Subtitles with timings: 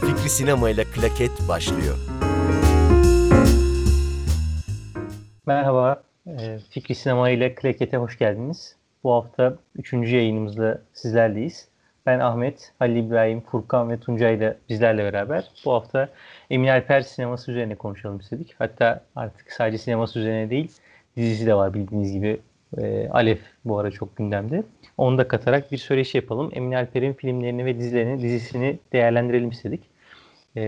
[0.00, 1.98] Fikri Sinema ile Klaket başlıyor.
[5.46, 8.76] Merhaba, e, Fikri Sinema ile Klaket'e hoş geldiniz.
[9.04, 11.68] Bu hafta üçüncü yayınımızda sizlerleyiz.
[12.06, 16.08] Ben Ahmet, Halil İbrahim, Furkan ve Tuncay ile bizlerle beraber bu hafta
[16.50, 18.54] Emin Alper sineması üzerine konuşalım istedik.
[18.58, 20.72] Hatta artık sadece sineması üzerine değil,
[21.16, 22.40] dizisi de var bildiğiniz gibi.
[22.78, 24.64] E, Alef bu ara çok gündemde.
[24.96, 26.50] Onu da katarak bir söyleşi yapalım.
[26.52, 29.82] Emin Alper'in filmlerini ve dizilerini, dizisini değerlendirelim istedik.
[30.56, 30.62] E,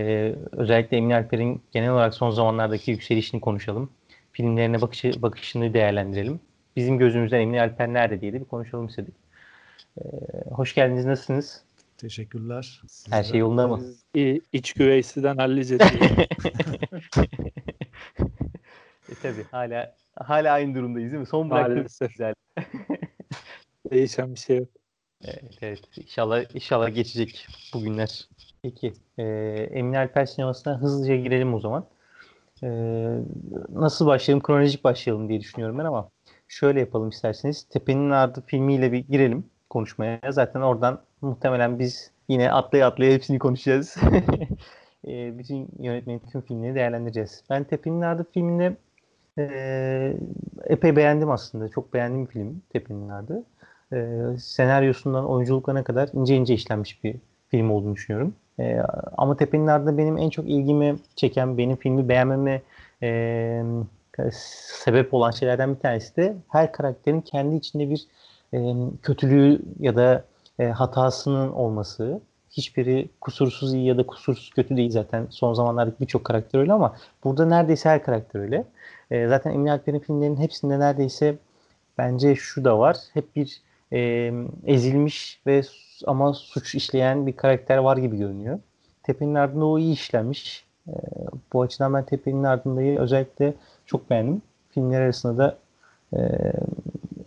[0.51, 3.89] özellikle Emin Alper'in genel olarak son zamanlardaki yükselişini konuşalım.
[4.31, 6.39] Filmlerine bakışı, bakışını değerlendirelim.
[6.75, 9.15] Bizim gözümüzden Emin Alper nerede diye de bir konuşalım istedik.
[9.97, 10.01] Ee,
[10.51, 11.05] hoş geldiniz.
[11.05, 11.63] Nasılsınız?
[11.97, 12.81] Teşekkürler.
[13.09, 13.81] Her şey yolunda mı?
[14.15, 15.83] İ, iç güveysiden halledeceğiz.
[19.09, 21.27] e tabi hala hala aynı durumdayız değil mi?
[21.27, 22.33] Son bıraktığımız güzel.
[23.91, 24.69] Değişen bir şey yok.
[25.23, 25.79] Evet, evet.
[25.97, 28.29] İnşallah, inşallah geçecek bu günler.
[28.61, 28.93] Peki.
[29.17, 29.23] E,
[29.71, 31.85] Emin Alper sinemasına hızlıca girelim o zaman.
[32.63, 32.69] E,
[33.69, 34.43] nasıl başlayalım?
[34.43, 36.09] Kronolojik başlayalım diye düşünüyorum ben ama
[36.47, 37.63] şöyle yapalım isterseniz.
[37.63, 40.19] Tepenin Ardı filmiyle bir girelim konuşmaya.
[40.29, 43.97] Zaten oradan muhtemelen biz yine atlaya atlaya hepsini konuşacağız.
[45.07, 47.43] e, bütün yönetmenin tüm filmleri değerlendireceğiz.
[47.49, 48.77] Ben Tepenin Ardı filmini
[49.37, 50.13] e,
[50.63, 51.69] epey beğendim aslında.
[51.69, 53.43] Çok beğendiğim bir film Tepenin Ardı.
[53.93, 57.15] E, senaryosundan oyunculuklarına kadar ince ince işlenmiş bir
[57.47, 58.35] film olduğunu düşünüyorum.
[58.59, 58.79] E,
[59.17, 62.61] ama Tepenin Ardı'nda benim en çok ilgimi çeken, benim filmi beğenmeme
[63.03, 63.63] e,
[64.31, 68.07] sebep olan şeylerden bir tanesi de her karakterin kendi içinde bir
[68.53, 70.23] e, kötülüğü ya da
[70.59, 72.21] e, hatasının olması.
[72.57, 75.27] Hiçbiri kusursuz iyi ya da kusursuz kötü değil zaten.
[75.29, 78.65] Son zamanlardaki birçok karakter öyle ama burada neredeyse her karakter öyle.
[79.11, 81.35] E, zaten Emin Alper'in filmlerinin hepsinde neredeyse
[81.97, 82.97] bence şu da var.
[83.13, 83.61] Hep bir
[83.93, 84.31] e,
[84.65, 85.61] ezilmiş ve
[86.05, 88.59] ama suç işleyen bir karakter var gibi görünüyor.
[89.03, 90.65] Tepe'nin ardında o iyi işlenmiş.
[90.87, 90.93] E,
[91.53, 93.53] bu açıdan ben Tepe'nin ardındayı özellikle
[93.85, 94.41] çok beğendim.
[94.69, 95.57] Filmler arasında da
[96.17, 96.19] e,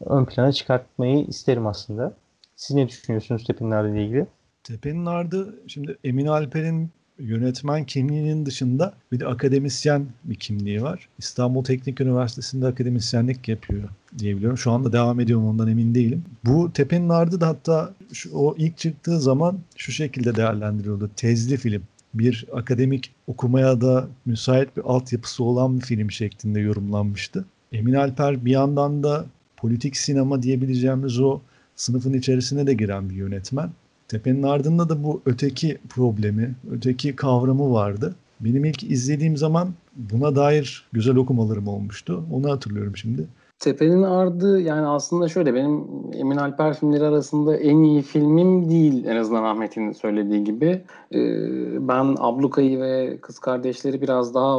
[0.07, 2.13] ön plana çıkartmayı isterim aslında.
[2.57, 4.27] Siz ne düşünüyorsunuz Tepe'nin Ardı ile ilgili?
[4.69, 11.09] Tepe'nin Ardı şimdi Emin Alper'in yönetmen kimliğinin dışında bir de akademisyen bir kimliği var.
[11.19, 14.59] İstanbul Teknik Üniversitesi'nde akademisyenlik yapıyor diyebiliyorum.
[14.59, 16.25] Şu anda devam ediyorum ondan emin değilim.
[16.45, 21.11] Bu Tepe'nin Ardı da hatta şu, o ilk çıktığı zaman şu şekilde değerlendiriyordu.
[21.17, 21.83] Tezli film.
[22.15, 27.45] Bir akademik okumaya da müsait bir altyapısı olan bir film şeklinde yorumlanmıştı.
[27.73, 29.27] Emin Alper bir yandan da
[29.57, 31.41] politik sinema diyebileceğimiz o
[31.77, 33.71] sınıfın içerisine de giren bir yönetmen.
[34.09, 38.15] Tepe'nin ardında da bu öteki problemi, öteki kavramı vardı.
[38.41, 42.25] Benim ilk izlediğim zaman buna dair güzel okumalarım olmuştu.
[42.33, 43.29] Onu hatırlıyorum şimdi.
[43.59, 49.17] Tepe'nin Ardı yani aslında şöyle benim Emin Alper filmleri arasında en iyi filmim değil en
[49.17, 50.83] azından Ahmet'in söylediği gibi.
[51.15, 54.59] Ee, ben Abluka'yı ve Kız Kardeşleri biraz daha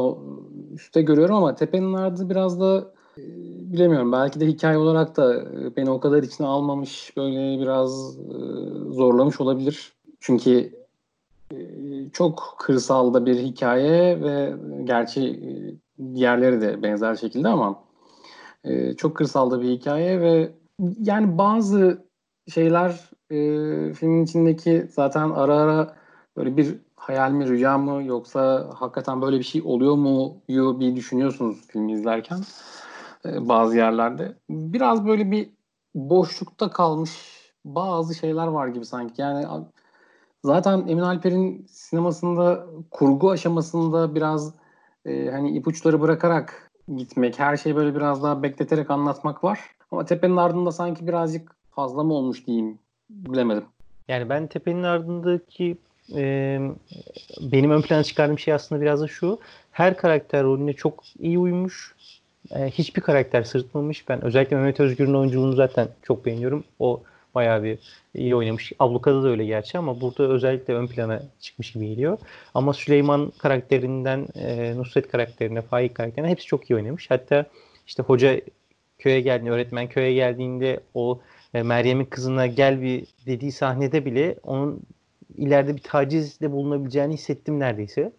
[0.73, 2.91] üstte görüyorum ama Tepe'nin Ardı biraz da
[3.73, 4.11] bilemiyorum.
[4.11, 8.33] Belki de hikaye olarak da e, beni o kadar içine almamış, böyle biraz e,
[8.93, 9.93] zorlamış olabilir.
[10.19, 10.71] Çünkü
[11.51, 11.57] e,
[12.13, 14.53] çok kırsalda bir hikaye ve
[14.83, 15.39] gerçi
[16.13, 17.83] diğerleri de benzer şekilde ama
[18.97, 20.51] çok kırsalda bir hikaye ve
[20.99, 22.05] yani bazı
[22.53, 23.09] şeyler
[23.93, 25.95] filmin içindeki zaten ara ara
[26.37, 30.37] böyle bir hayal mi rüya mı yoksa hakikaten böyle bir şey oluyor mu
[30.79, 32.39] bir düşünüyorsunuz filmi izlerken.
[33.25, 34.33] E, bazı yerlerde.
[34.49, 35.49] Biraz böyle bir
[35.95, 37.11] boşlukta kalmış
[37.65, 39.21] bazı şeyler var gibi sanki.
[39.21, 39.45] Yani
[40.43, 44.53] zaten Emin Alper'in sinemasında kurgu aşamasında biraz
[45.05, 49.59] e, hani ipuçları bırakarak gitmek, her şeyi böyle biraz daha bekleterek anlatmak var.
[49.91, 52.79] Ama Tepe'nin ardında sanki birazcık fazla mı olmuş diyeyim.
[53.09, 53.63] Bilemedim.
[54.07, 55.77] Yani ben Tepe'nin ardındaki
[56.15, 56.21] e,
[57.41, 59.39] benim ön plana çıkardığım şey aslında biraz da şu.
[59.71, 61.95] Her karakter rolüne çok iyi uymuş
[62.55, 64.09] e, hiçbir karakter sırıtmamış.
[64.09, 66.63] Ben özellikle Mehmet Özgür'ün oyunculuğunu zaten çok beğeniyorum.
[66.79, 67.01] O
[67.35, 67.79] bayağı bir
[68.15, 68.71] iyi oynamış.
[68.79, 72.17] Ablukada da öyle gerçi ama burada özellikle ön plana çıkmış gibi geliyor.
[72.53, 77.11] Ama Süleyman karakterinden e, Nusret karakterine, Faik karakterine hepsi çok iyi oynamış.
[77.11, 77.45] Hatta
[77.87, 78.41] işte hoca
[78.99, 81.19] köye geldiğinde, öğretmen köye geldiğinde o
[81.53, 84.81] e, Meryem'in kızına gel bir dediği sahnede bile onun
[85.37, 88.11] ileride bir tacizde bulunabileceğini hissettim neredeyse.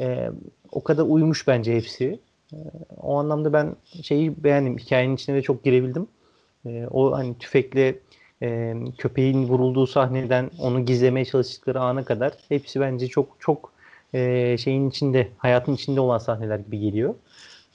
[0.00, 0.30] E,
[0.72, 2.20] o kadar uymuş bence hepsi.
[2.52, 2.56] Ee,
[2.96, 4.78] o anlamda ben şeyi beğendim.
[4.78, 6.06] Hikayenin içine de çok girebildim.
[6.66, 7.98] E, o hani tüfekle
[8.42, 13.72] e, köpeğin vurulduğu sahneden onu gizlemeye çalıştıkları ana kadar hepsi bence çok çok
[14.14, 17.14] e, şeyin içinde, hayatın içinde olan sahneler gibi geliyor.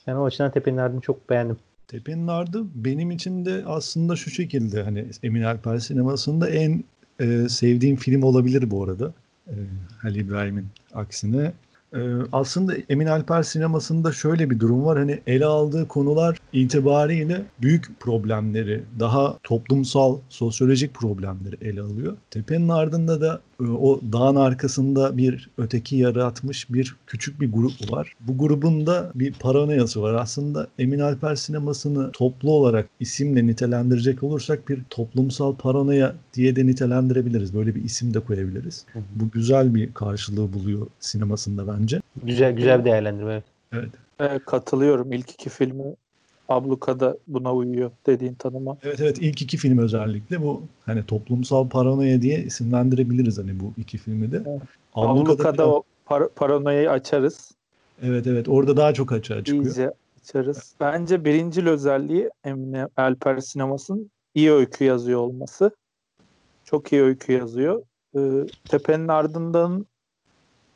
[0.07, 1.57] Ben o açıdan Tepe'nin Ardı'nı çok beğendim.
[1.87, 6.83] Tepe'nin Ardı benim için de aslında şu şekilde hani Emin Alper sinemasında en
[7.19, 9.13] e, sevdiğim film olabilir bu arada.
[9.47, 9.53] E,
[10.01, 11.51] Halil İbrahim'in aksine.
[11.95, 11.99] E,
[12.31, 14.97] aslında Emin Alper sinemasında şöyle bir durum var.
[14.97, 22.17] Hani ele aldığı konular itibariyle büyük problemleri, daha toplumsal, sosyolojik problemleri ele alıyor.
[22.31, 28.13] Tepenin ardında da e, o dağın arkasında bir öteki yaratmış bir küçük bir grup var.
[28.19, 30.13] Bu grubun da bir paranoyası var.
[30.13, 37.53] Aslında Emin Alper sinemasını toplu olarak isimle nitelendirecek olursak bir toplumsal paranoya diye de nitelendirebiliriz.
[37.53, 38.85] Böyle bir isim de koyabiliriz.
[39.15, 42.01] Bu güzel bir karşılığı buluyor sinemasında bence.
[42.23, 43.33] Güzel güzel bir değerlendirme.
[43.33, 43.43] evet.
[43.71, 43.89] Evet.
[44.19, 45.11] Evet, katılıyorum.
[45.13, 45.95] İlk iki filmi
[46.49, 48.77] Abluka'da buna uyuyor dediğin tanıma.
[48.83, 53.97] Evet evet ilk iki film özellikle bu hani toplumsal paranoya diye isimlendirebiliriz hani bu iki
[53.97, 54.35] filmi de.
[54.47, 54.61] Evet.
[54.93, 57.51] Abluka'da Abluka'da biraz- o par- paranoyayı açarız.
[58.03, 59.65] Evet evet orada daha çok açığa çıkıyor.
[59.65, 60.73] İyice açarız.
[60.79, 65.71] Bence birincil özelliği Emine Alper sinemasının iyi öykü yazıyor olması.
[66.65, 67.83] Çok iyi öykü yazıyor.
[68.17, 68.19] Ee,
[68.69, 69.85] Tepe'nin ardından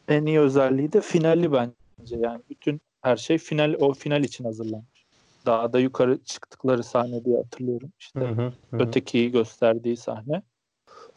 [0.07, 2.15] en iyi özelliği de finali bence.
[2.19, 4.98] Yani bütün her şey final o final için hazırlanmış.
[5.45, 7.91] Dağda yukarı çıktıkları sahne diye hatırlıyorum.
[7.99, 10.41] İşte Hı hı, hı ötekiyi gösterdiği sahne.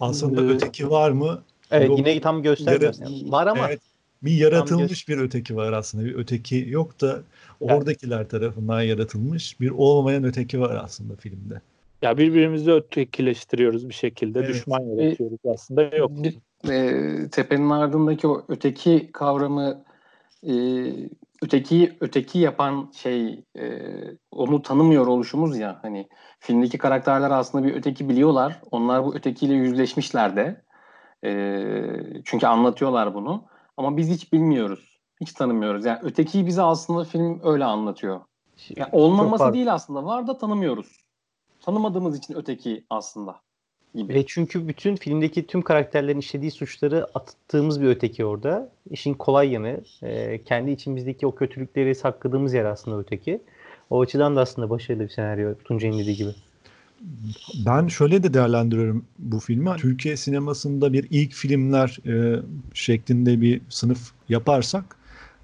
[0.01, 1.43] Aslında Ee, öteki var mı?
[1.71, 1.99] Evet Yok.
[1.99, 2.95] yine tam göstermiyor.
[3.01, 3.81] Yani var ama Evet,
[4.23, 6.05] bir yaratılmış bir öteki var aslında.
[6.05, 7.23] Bir öteki yok da
[7.61, 11.61] oradakiler tarafından yaratılmış bir olmayan öteki var aslında filmde.
[12.03, 14.39] Ya birbirimizi ötekileştiriyoruz bir şekilde.
[14.39, 14.49] Evet.
[14.49, 15.83] Düşman yaratıyoruz aslında.
[15.83, 16.11] Yok.
[16.11, 16.39] Bir,
[16.71, 19.85] e, tepenin ardındaki o öteki kavramı
[20.47, 20.53] e,
[21.43, 23.83] öteki öteki yapan şey e,
[24.31, 26.09] onu tanımıyor oluşumuz ya hani
[26.41, 28.61] filmdeki karakterler aslında bir öteki biliyorlar.
[28.71, 30.65] Onlar bu ötekiyle yüzleşmişler de.
[31.25, 31.55] E,
[32.25, 33.45] çünkü anlatıyorlar bunu.
[33.77, 34.99] Ama biz hiç bilmiyoruz.
[35.21, 35.85] Hiç tanımıyoruz.
[35.85, 38.21] Yani ötekiyi bize aslında film öyle anlatıyor.
[38.77, 40.05] Yani olmaması değil aslında.
[40.05, 40.99] Var da tanımıyoruz.
[41.61, 43.41] Tanımadığımız için öteki aslında
[43.95, 44.15] gibi.
[44.15, 48.73] Ve çünkü bütün filmdeki tüm karakterlerin işlediği suçları attığımız bir öteki orada.
[48.91, 53.43] İşin kolay yanı, e, kendi içimizdeki o kötülükleri sakladığımız yer aslında öteki.
[53.91, 56.31] O açıdan da aslında başarılı bir senaryo Tuncay'ın dediği gibi.
[57.67, 59.71] Ben şöyle de değerlendiriyorum bu filmi.
[59.77, 62.43] Türkiye sinemasında bir ilk filmler e,
[62.75, 64.97] şeklinde bir sınıf yaparsak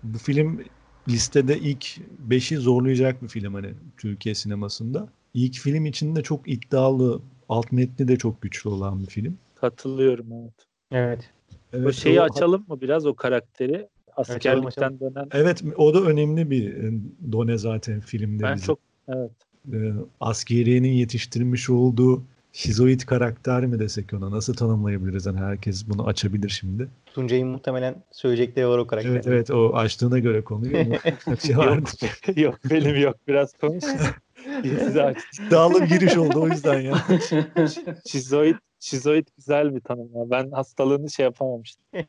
[0.03, 0.61] bu film
[1.09, 1.87] listede ilk
[2.29, 5.09] 5'i zorlayacak bir film hani Türkiye sinemasında.
[5.35, 9.39] İlk film içinde çok iddialı, alt metni de çok güçlü olan bir film.
[9.55, 10.53] Katılıyorum evet.
[10.93, 11.31] Evet.
[11.73, 13.89] Evet, o şeyi o- açalım mı biraz o karakteri?
[14.17, 15.29] Askerlikten dönen.
[15.33, 16.93] Evet o da önemli bir e,
[17.33, 18.67] done zaten filmde Ben bize.
[18.67, 18.79] çok
[19.09, 19.31] evet.
[19.73, 22.23] e, askeriyenin yetiştirmiş olduğu
[22.53, 25.27] şizoid karakter mi desek ona nasıl tanımlayabiliriz?
[25.27, 26.89] Yani herkes bunu açabilir şimdi.
[27.15, 29.11] Tuncay'ın muhtemelen söyleyecekleri var o karakter.
[29.11, 30.73] Evet evet o açtığına göre konuyu
[31.56, 31.91] vardı.
[32.37, 33.85] yok benim yok biraz konuş.
[34.64, 36.94] Bir giriş oldu o yüzden ya.
[38.06, 40.31] Şizoid, şizoid güzel bir tanım ya.
[40.31, 41.85] Ben hastalığını şey yapamamıştım.
[41.94, 42.06] Ee,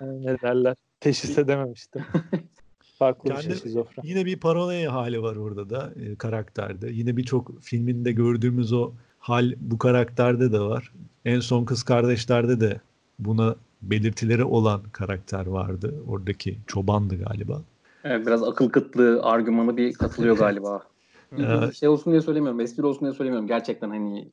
[0.00, 0.76] ne derler?
[1.00, 2.02] Teşhis edememiştim.
[2.98, 4.04] Farklı bir şey Kendi- şizofren.
[4.04, 6.90] Yine bir paranoya hali var orada da e, karakterde.
[6.90, 10.92] Yine birçok filminde gördüğümüz o hal bu karakterde de var.
[11.24, 12.80] En son Kız Kardeşler'de de
[13.18, 15.94] buna belirtileri olan karakter vardı.
[16.08, 17.62] Oradaki çobandı galiba.
[18.04, 20.82] Evet biraz akıl kıtlığı argümanı bir katılıyor galiba.
[21.38, 21.74] Evet.
[21.74, 23.48] şey olsun diye söylemiyorum, espri olsun diye söylemiyorum.
[23.48, 24.28] Gerçekten hani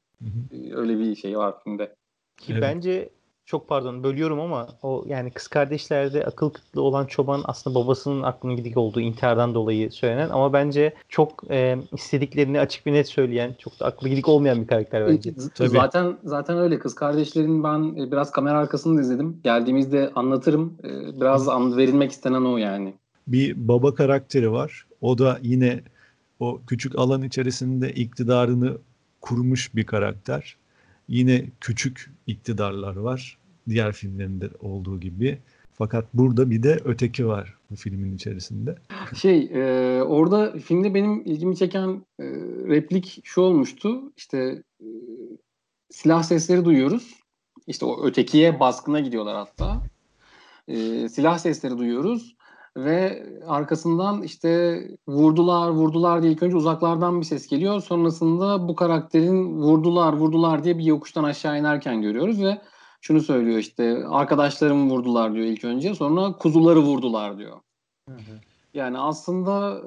[0.51, 1.95] e, öyle bir şey var filmde.
[2.37, 2.61] Ki Evet.
[2.61, 3.09] bence
[3.45, 8.55] çok pardon bölüyorum ama o yani kız kardeşlerde akıl kıtlığı olan çoban aslında babasının aklının
[8.55, 13.79] gidik olduğu intihardan dolayı söylenen ama bence çok e, istediklerini açık ve net söyleyen çok
[13.79, 15.29] da aklı gidik olmayan bir karakter bence.
[15.29, 15.69] Z- Tabii.
[15.69, 19.39] Zaten zaten öyle kız kardeşlerin ben e, biraz kamera arkasını da izledim.
[19.43, 20.77] Geldiğimizde anlatırım.
[20.83, 22.93] E, Biraz an verilmek istenen o yani.
[23.27, 24.85] bir baba karakteri var.
[25.01, 25.79] O da yine
[26.39, 28.77] o küçük alan içerisinde iktidarını
[29.21, 30.57] kurmuş bir karakter.
[31.07, 33.37] Yine küçük iktidarlar var.
[33.69, 35.39] Diğer filmlerinde olduğu gibi.
[35.73, 38.75] Fakat burada bir de öteki var bu filmin içerisinde.
[39.15, 42.25] Şey e, orada filmde benim ilgimi çeken e,
[42.67, 44.13] replik şu olmuştu.
[44.17, 44.87] İşte e,
[45.89, 47.15] silah sesleri duyuyoruz.
[47.67, 49.83] İşte o ötekiye baskına gidiyorlar hatta.
[50.67, 52.35] E, silah sesleri duyuyoruz
[52.85, 57.81] ve arkasından işte vurdular vurdular diye ilk önce uzaklardan bir ses geliyor.
[57.81, 62.61] Sonrasında bu karakterin vurdular vurdular diye bir yokuştan aşağı inerken görüyoruz ve
[63.01, 67.57] şunu söylüyor işte arkadaşlarımı vurdular diyor ilk önce sonra kuzuları vurdular diyor.
[68.73, 69.81] Yani aslında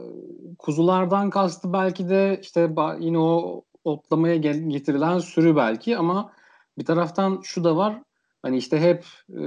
[0.58, 6.32] kuzulardan kastı belki de işte yine o otlamaya getirilen sürü belki ama
[6.78, 8.02] bir taraftan şu da var.
[8.42, 9.44] Hani işte hep e,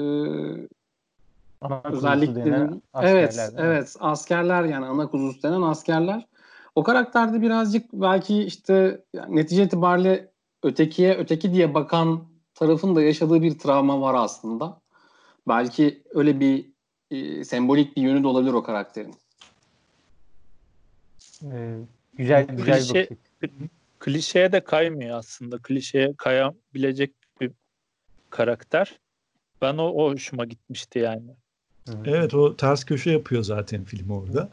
[1.62, 3.60] Ana özellikle denen evet askerler, mi?
[3.60, 6.28] evet askerler yani ana kuzusu denen askerler.
[6.76, 10.32] O karakterde birazcık belki işte yani netice itibariyle
[10.64, 14.82] ötekiye öteki diye bakan tarafın da yaşadığı bir travma var aslında.
[15.48, 16.74] Belki öyle bir
[17.12, 19.16] e, sembolik bir yönü de olabilir o karakterin.
[21.44, 21.80] Ee,
[22.14, 23.52] güzel güzel Klişe- bir
[24.00, 25.58] klişeye de kaymıyor aslında.
[25.58, 27.52] Klişeye kayabilecek bir
[28.30, 29.00] karakter.
[29.62, 31.36] Ben o, o hoşuma gitmişti yani.
[32.06, 34.50] Evet o ters köşe yapıyor zaten film orada.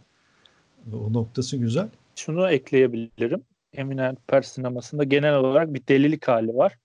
[0.92, 1.88] O noktası güzel.
[2.16, 3.42] Şunu ekleyebilirim.
[3.74, 6.78] Emin Alper sinemasında genel olarak bir delilik hali var.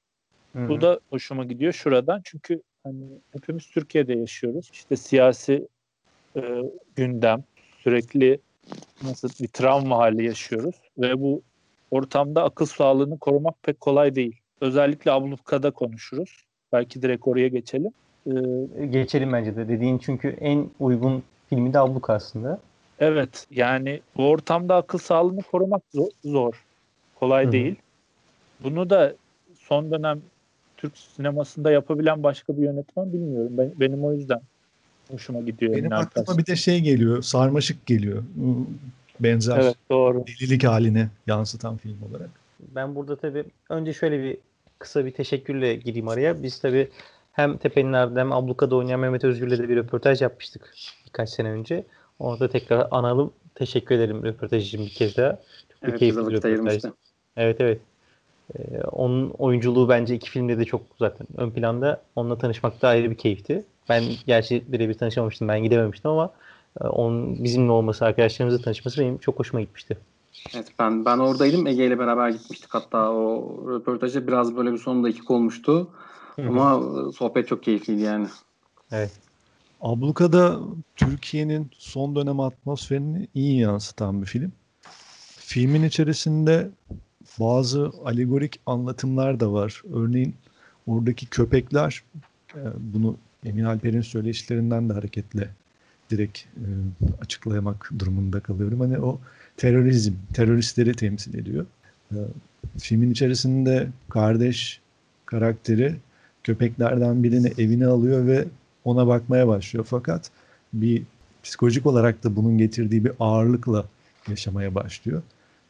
[0.53, 0.69] Hı.
[0.69, 2.21] Bu da hoşuma gidiyor şuradan.
[2.23, 4.69] Çünkü hani hepimiz Türkiye'de yaşıyoruz.
[4.73, 5.67] İşte siyasi
[6.35, 6.41] e,
[6.95, 7.43] gündem,
[7.83, 8.39] sürekli
[9.03, 11.41] nasıl bir travma hali yaşıyoruz ve bu
[11.91, 14.39] ortamda akıl sağlığını korumak pek kolay değil.
[14.61, 16.45] Özellikle ablukada konuşuruz.
[16.71, 17.91] Belki direkt oraya geçelim.
[18.27, 22.59] Ee, geçelim bence de dediğin çünkü en uygun filmi de Abluk aslında.
[22.99, 26.65] evet yani bu ortamda akıl sağlığını korumak zo- zor.
[27.15, 27.75] Kolay Hı değil.
[28.59, 29.13] Bunu da
[29.59, 30.21] son dönem
[30.77, 33.57] Türk sinemasında yapabilen başka bir yönetmen bilmiyorum.
[33.57, 34.41] Ben, benim o yüzden
[35.11, 35.73] hoşuma gidiyor.
[35.73, 37.21] Benim aklıma bir de şey geliyor.
[37.21, 38.23] Sarmaşık geliyor.
[39.19, 40.25] Benzer Evet doğru.
[40.27, 42.29] delilik haline yansıtan film olarak.
[42.59, 44.37] Ben burada tabii önce şöyle bir
[44.79, 46.43] kısa bir teşekkürle gireyim araya.
[46.43, 46.87] Biz tabii
[47.37, 50.73] hem Tepe'nin ardında hem Abluka'da oynayan Mehmet Özgür'le de bir röportaj yapmıştık
[51.05, 51.83] birkaç sene önce.
[52.19, 53.31] Orada tekrar analım.
[53.55, 55.31] Teşekkür ederim röportaj için bir kez daha.
[55.31, 56.83] Çok Evet, keyifli bir röportaj.
[57.37, 57.81] Evet evet.
[58.55, 62.01] Ee, onun oyunculuğu bence iki filmde de çok zaten ön planda.
[62.15, 63.63] Onunla tanışmak da ayrı bir keyifti.
[63.89, 65.47] Ben gerçi birebir tanışamamıştım.
[65.47, 66.31] Ben gidememiştim ama
[66.81, 69.97] e, onun bizimle olması, arkadaşlarımızla tanışması benim çok hoşuma gitmişti.
[70.55, 71.67] Evet ben ben oradaydım.
[71.67, 72.73] Ege ile beraber gitmiştik.
[72.73, 75.87] Hatta o röportajda biraz böyle bir son dakika olmuştu.
[76.37, 78.27] Ama sohbet çok keyifliydi yani.
[78.91, 79.11] Evet.
[79.81, 80.59] Abluka'da
[80.95, 84.51] Türkiye'nin son dönem atmosferini iyi yansıtan bir film.
[85.39, 86.69] Filmin içerisinde
[87.39, 89.81] bazı alegorik anlatımlar da var.
[89.93, 90.35] Örneğin
[90.87, 92.03] oradaki köpekler,
[92.55, 95.49] e, bunu Emin Alper'in söyleşilerinden de hareketle
[96.09, 96.65] direkt e,
[97.21, 98.79] açıklamak durumunda kalıyorum.
[98.79, 99.19] Hani o
[99.57, 101.65] terörizm, teröristleri temsil ediyor.
[102.11, 102.17] E,
[102.79, 104.81] Filmin içerisinde kardeş
[105.25, 105.95] karakteri
[106.47, 108.45] köpeklerden birini evine alıyor ve
[108.85, 109.85] ona bakmaya başlıyor.
[109.89, 110.31] Fakat
[110.73, 111.03] bir
[111.43, 113.85] psikolojik olarak da bunun getirdiği bir ağırlıkla
[114.27, 115.21] yaşamaya başlıyor.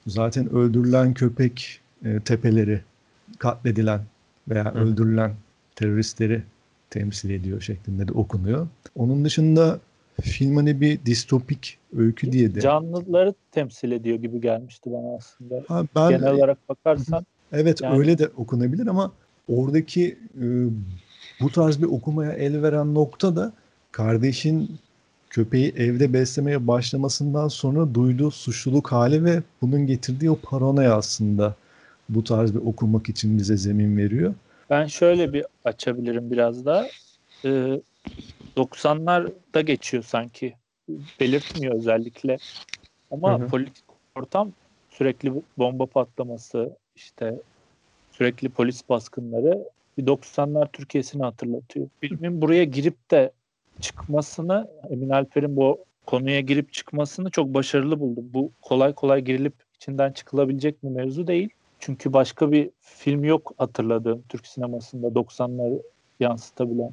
[0.07, 2.81] Zaten öldürülen köpek e, tepeleri,
[3.39, 4.01] katledilen
[4.49, 4.79] veya Hı.
[4.79, 5.31] öldürülen
[5.75, 6.43] teröristleri
[6.89, 8.67] temsil ediyor şeklinde de okunuyor.
[8.95, 9.79] Onun dışında
[10.21, 12.61] film hani bir distopik öykü diye de.
[12.61, 15.63] Canlıları temsil ediyor gibi gelmişti bana aslında.
[15.67, 19.11] Ha, ben Genel olarak bakarsan Evet Yani- öyle de okunabilir ama
[19.49, 20.45] oradaki e,
[21.41, 23.53] bu tarz bir okumaya el veren nokta da
[23.91, 24.79] kardeşin
[25.29, 31.55] köpeği evde beslemeye başlamasından sonra duyduğu suçluluk hali ve bunun getirdiği o paranoya aslında
[32.09, 34.33] bu tarz bir okumak için bize zemin veriyor.
[34.69, 36.87] ben şöyle bir açabilirim biraz daha.
[37.45, 37.81] Ee,
[38.57, 40.53] 90'larda geçiyor sanki.
[41.19, 42.37] Belirtmiyor özellikle.
[43.11, 43.47] Ama Hı hı.
[43.47, 43.83] politik
[44.15, 44.51] ortam
[44.89, 47.35] sürekli bomba patlaması, işte
[48.17, 51.87] sürekli polis baskınları bir 90'lar Türkiye'sini hatırlatıyor.
[52.01, 53.31] Filmin buraya girip de
[53.81, 58.29] çıkmasını, Emin Alper'in bu konuya girip çıkmasını çok başarılı buldum.
[58.33, 61.49] Bu kolay kolay girilip içinden çıkılabilecek bir mevzu değil.
[61.79, 65.81] Çünkü başka bir film yok hatırladığım Türk sinemasında 90'ları
[66.19, 66.91] yansıtabilen.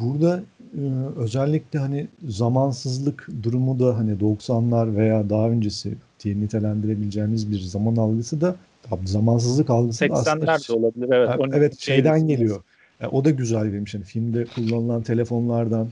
[0.00, 0.42] Burada
[0.78, 0.82] e,
[1.16, 8.40] özellikle hani zamansızlık durumu da hani 90'lar veya daha öncesi diye nitelendirebileceğimiz bir zaman algısı
[8.40, 11.08] da tabii zamansızlık algısı da aslında 80'ler de olabilir.
[11.10, 12.62] Evet, Onu evet şeyden geliyor.
[13.00, 13.94] Ya, o da güzel demiş.
[13.94, 15.88] Yani filmde kullanılan telefonlardan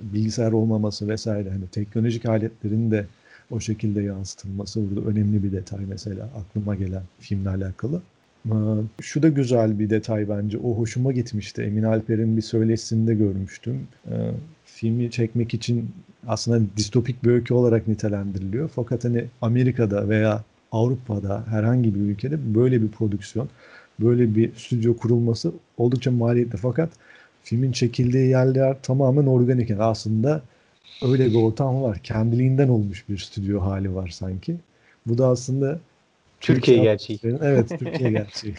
[0.00, 3.06] bilgisayar olmaması vesaire hani teknolojik aletlerin de
[3.50, 8.02] o şekilde yansıtılması burada önemli bir detay mesela aklıma gelen filmle alakalı.
[8.46, 8.52] Ee,
[9.00, 10.58] Şu da güzel bir detay bence.
[10.58, 11.62] O hoşuma gitmişti.
[11.62, 13.88] Emin Alper'in bir söyleşisinde görmüştüm.
[14.10, 14.30] Ee,
[14.64, 15.90] Filmi çekmek için
[16.26, 18.70] aslında distopik bir öykü olarak nitelendiriliyor.
[18.74, 23.48] Fakat hani Amerika'da veya Avrupa'da herhangi bir ülkede böyle bir prodüksiyon,
[24.00, 26.56] böyle bir stüdyo kurulması oldukça maliyetli.
[26.56, 26.90] Fakat
[27.42, 29.70] filmin çekildiği yerler tamamen organik.
[29.70, 30.42] Yani aslında
[31.02, 31.98] öyle bir ortam var.
[32.02, 34.56] Kendiliğinden olmuş bir stüdyo hali var sanki.
[35.06, 35.80] Bu da aslında
[36.46, 37.20] Türkiye gerçeği.
[37.42, 38.54] Evet, Türkiye gerçeği.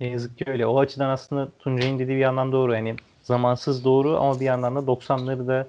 [0.00, 0.66] Ne yazık ki öyle.
[0.66, 2.74] O açıdan aslında Tuncay'ın dediği bir yandan doğru.
[2.74, 5.66] Yani zamansız doğru ama bir yandan da 90'ları da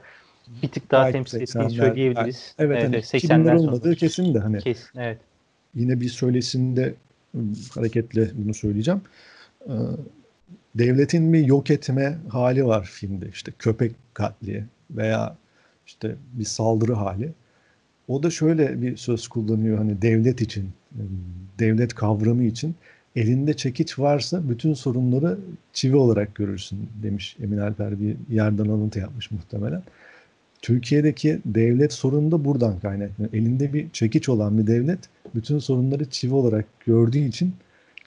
[0.64, 2.56] bir tık daha Belki temsil ettiğini 80'ler, söyleyebiliriz.
[2.60, 3.68] Evet, hani 80'ler 2000'ler sonu.
[3.68, 5.18] olmadığı kesin de hani Kesin, evet.
[5.76, 6.94] yine bir söylesinde
[7.76, 9.02] hareketle bunu söyleyeceğim.
[9.68, 9.72] Ee,
[10.76, 13.30] Devletin bir yok etme hali var filmde.
[13.30, 15.38] İşte köpek katli veya
[15.88, 17.32] işte bir saldırı hali.
[18.08, 20.70] O da şöyle bir söz kullanıyor hani devlet için,
[21.60, 22.76] devlet kavramı için
[23.16, 25.38] elinde çekiç varsa bütün sorunları
[25.74, 29.84] çivi olarak görürsün demiş Emin Alper bir yerden alıntı yapmış muhtemelen.
[30.62, 33.34] Türkiye'deki devlet sorunu da buradan kaynaklanıyor.
[33.34, 35.00] Elinde bir çekiç olan bir devlet
[35.36, 37.54] bütün sorunları çivi olarak gördüğü için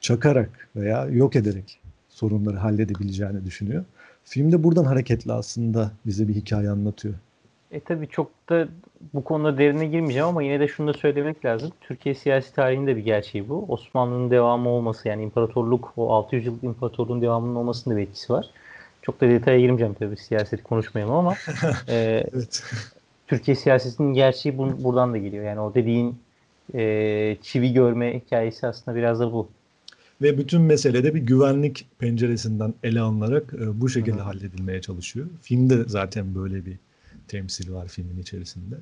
[0.00, 3.85] çakarak veya yok ederek sorunları halledebileceğini düşünüyor.
[4.25, 7.14] Film de buradan hareketli aslında bize bir hikaye anlatıyor.
[7.72, 8.68] E tabii çok da
[9.14, 11.72] bu konuda derine girmeyeceğim ama yine de şunu da söylemek lazım.
[11.80, 13.64] Türkiye siyasi tarihinde bir gerçeği bu.
[13.68, 18.50] Osmanlı'nın devamı olması yani imparatorluk o 600 yıllık imparatorluğun devamının olmasının da bir etkisi var.
[19.02, 21.34] Çok da detaya girmeyeceğim tabii siyaseti konuşmayalım ama
[21.88, 22.62] e, Evet.
[23.26, 25.44] Türkiye siyasetinin gerçeği bu, buradan da geliyor.
[25.44, 26.18] Yani o dediğin
[26.75, 29.48] e, çivi görme hikayesi aslında biraz da bu.
[30.22, 34.22] Ve bütün meselede bir güvenlik penceresinden ele alınarak e, bu şekilde hı.
[34.22, 35.26] halledilmeye çalışıyor.
[35.42, 36.76] Filmde zaten böyle bir
[37.28, 38.75] temsil var filmin içerisinde.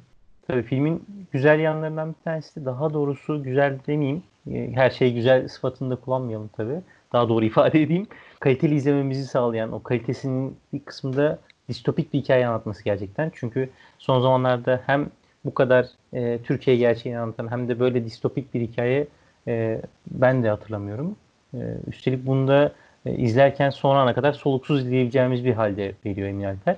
[0.48, 4.22] Tabii filmin güzel yanlarından bir tanesi de daha doğrusu güzel demeyeyim.
[4.50, 6.80] e, Her şey güzel sıfatını da kullanmayalım tabii.
[7.12, 8.06] Daha doğru ifade edeyim.
[8.40, 11.38] Kaliteli izlememizi sağlayan o kalitesinin bir kısmında
[11.68, 13.32] distopik bir hikaye anlatması gerçekten.
[13.34, 15.10] Çünkü son zamanlarda hem
[15.44, 19.06] bu kadar e, Türkiye gerçeğini anlatan hem de böyle distopik bir hikaye
[19.48, 21.16] e, ben de hatırlamıyorum.
[21.54, 22.72] E, üstelik bunda
[23.06, 26.76] e, izlerken son ana kadar soluksuz izleyebileceğimiz bir halde veriyor Emin Alper.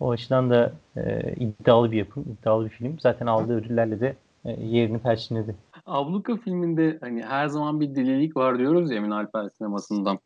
[0.00, 2.98] O açıdan da e, iddialı bir yapım, iddialı bir film.
[3.00, 5.54] Zaten aldığı ödüllerle de e, yerini perçinledi.
[5.86, 10.18] Abluka filminde hani her zaman bir delilik var diyoruz ya Emin Alper sinemasında.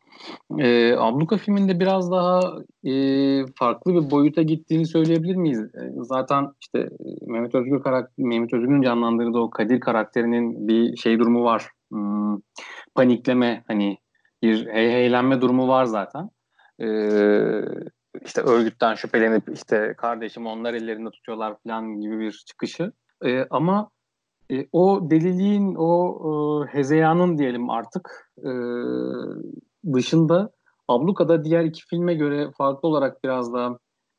[0.59, 2.41] Ee, Abluka filminde biraz daha
[2.83, 2.93] e,
[3.55, 5.61] farklı bir boyuta gittiğini söyleyebilir miyiz?
[5.61, 11.19] E, zaten işte e, Mehmet Özgür karakter, Mehmet Özgür'ün canlandırdığı o Kadir karakterinin bir şey
[11.19, 11.69] durumu var.
[11.91, 12.37] Hmm,
[12.95, 13.97] panikleme hani
[14.43, 16.29] bir hey heylenme durumu var zaten.
[16.81, 17.61] Ee,
[18.25, 22.91] işte örgütten şüphelenip işte kardeşim onlar ellerinde tutuyorlar falan gibi bir çıkışı.
[23.25, 23.89] Ee, ama
[24.51, 28.51] e, o deliliğin, o e, hezeyanın diyelim artık e,
[29.93, 30.51] dışında
[30.87, 33.77] Abluka'da diğer iki filme göre farklı olarak biraz daha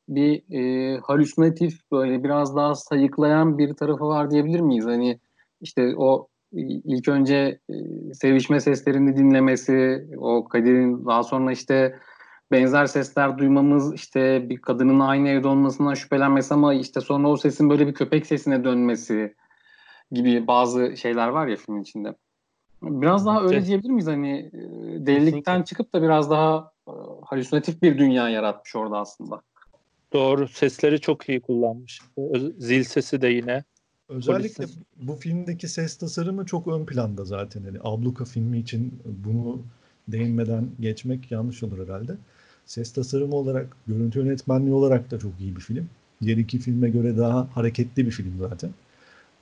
[0.09, 4.85] bir e, halüsinatif böyle biraz daha sayıklayan bir tarafı var diyebilir miyiz?
[4.85, 5.19] Hani
[5.61, 7.73] işte o e, ilk önce e,
[8.13, 11.99] sevişme seslerini dinlemesi, o Kadir'in daha sonra işte
[12.51, 17.69] benzer sesler duymamız, işte bir kadının aynı evde olmasından şüphelenmesi ama işte sonra o sesin
[17.69, 19.35] böyle bir köpek sesine dönmesi
[20.11, 22.15] gibi bazı şeyler var ya filmin içinde.
[22.81, 24.07] Biraz daha öyle diyebilir miyiz?
[24.07, 24.59] Hani e,
[25.05, 26.91] delilikten çıkıp da biraz daha e,
[27.25, 29.41] halüsinatif bir dünya yaratmış orada aslında.
[30.13, 30.47] Doğru.
[30.47, 32.01] Sesleri çok iyi kullanmış.
[32.57, 33.63] Zil sesi de yine.
[34.09, 37.63] Özellikle bu filmdeki ses tasarımı çok ön planda zaten.
[37.63, 39.61] Yani Abluka filmi için bunu
[40.07, 42.15] değinmeden geçmek yanlış olur herhalde.
[42.65, 45.89] Ses tasarımı olarak, görüntü yönetmenliği olarak da çok iyi bir film.
[46.21, 48.69] Diğer iki filme göre daha hareketli bir film zaten.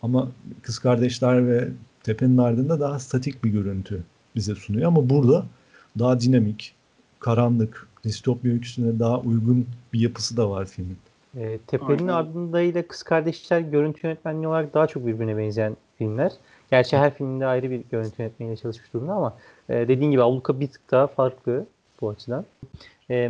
[0.01, 1.67] Ama Kız Kardeşler ve
[2.03, 4.03] Tepe'nin ardında daha statik bir görüntü
[4.35, 4.87] bize sunuyor.
[4.87, 5.45] Ama burada
[5.99, 6.75] daha dinamik,
[7.19, 10.97] karanlık, distopya öyküsüne daha uygun bir yapısı da var filmin.
[11.35, 12.07] E, Tepe'nin Aynen.
[12.07, 16.31] ardında ile Kız Kardeşler görüntü yönetmenliği olarak daha çok birbirine benzeyen filmler.
[16.71, 19.37] Gerçi her filmde ayrı bir görüntü yönetmeniyle çalışmış durumda ama
[19.69, 21.65] e, dediğin gibi Abluka bir tık daha farklı
[22.01, 22.45] bu açıdan.
[23.09, 23.29] E,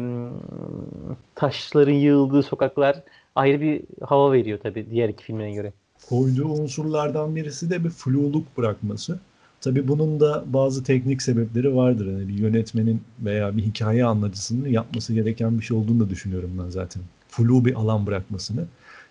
[1.36, 3.04] taşların yığıldığı sokaklar
[3.36, 5.74] ayrı bir hava veriyor tabii diğer iki filmine göre.
[6.10, 9.20] koyduğu unsurlardan birisi de bir fluluk bırakması.
[9.62, 12.08] Tabii bunun da bazı teknik sebepleri vardır.
[12.08, 16.70] Yani bir yönetmenin veya bir hikaye anlatıcısının yapması gereken bir şey olduğunu da düşünüyorum ben
[16.70, 17.04] zaten.
[17.30, 18.66] Flu bir alan bırakmasını,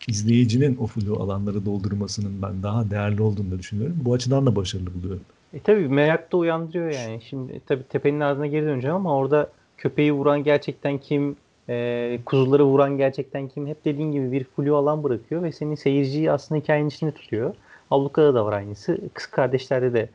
[0.08, 3.96] izleyicinin o flu alanları doldurmasının ben daha değerli olduğunu da düşünüyorum.
[4.04, 5.22] Bu açıdan da başarılı buluyorum.
[5.54, 7.20] E tabii merak da uyandırıyor yani.
[7.22, 11.36] Şimdi tabii tepenin ardına geri döneceğim ama orada köpeği vuran gerçekten kim,
[11.68, 13.66] e, kuzuları vuran gerçekten kim?
[13.66, 17.54] Hep dediğin gibi bir flu alan bırakıyor ve senin seyirciyi aslında hikayenin içinde tutuyor.
[17.90, 18.98] Abluka'da da var aynısı.
[19.14, 20.08] Kız kardeşlerde de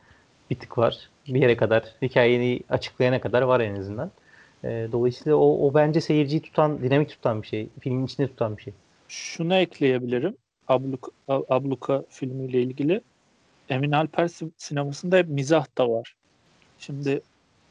[0.50, 1.08] bir tık var.
[1.28, 4.10] Bir yere kadar hikayeyi açıklayana kadar var en azından.
[4.64, 7.68] E, dolayısıyla o, o bence seyirciyi tutan, dinamik tutan bir şey.
[7.80, 8.72] Filmin içinde tutan bir şey.
[9.08, 10.36] Şunu ekleyebilirim.
[10.68, 13.00] Abluka, Abluka filmiyle ilgili.
[13.68, 16.16] Emin Alper si- sinemasında hep mizah da var.
[16.78, 17.20] Şimdi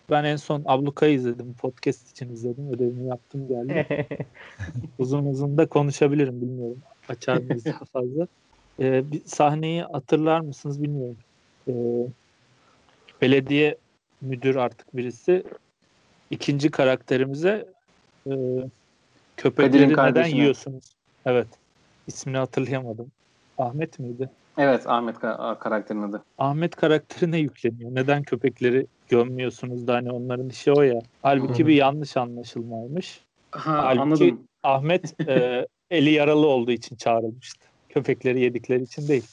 [0.10, 1.54] ben en son Abluka'yı izledim.
[1.54, 2.74] Podcast için izledim.
[2.74, 3.86] Ödevimi yaptım geldim.
[5.00, 6.82] uzun uzun da konuşabilirim bilmiyorum.
[7.10, 8.28] Açar mıyız daha fazla.
[8.80, 11.18] Ee, bir sahneyi hatırlar mısınız bilmiyorum.
[11.68, 11.74] Ee,
[13.22, 13.78] belediye
[14.22, 15.44] müdür artık birisi
[16.32, 17.66] ikinci karakterimize
[18.28, 18.34] e,
[19.38, 20.84] köpekleri neden yiyorsunuz?
[21.26, 21.48] Evet.
[22.08, 23.12] İsmini hatırlayamadım.
[23.58, 24.30] Ahmet miydi?
[24.58, 26.24] Evet Ahmet ka- karakterin adı.
[26.38, 27.96] Ahmet karakterine yükleniyor.
[27.96, 31.00] Neden köpekleri gömmüyorsunuz da hani onların işi o ya.
[31.22, 33.22] Halbuki bir yanlış anlaşılmaymış.
[33.52, 34.40] Ha, Halbuki- anladım.
[34.64, 37.66] Ahmet e, eli yaralı olduğu için çağrılmıştı.
[37.90, 39.28] Köpekleri yedikleri için değil.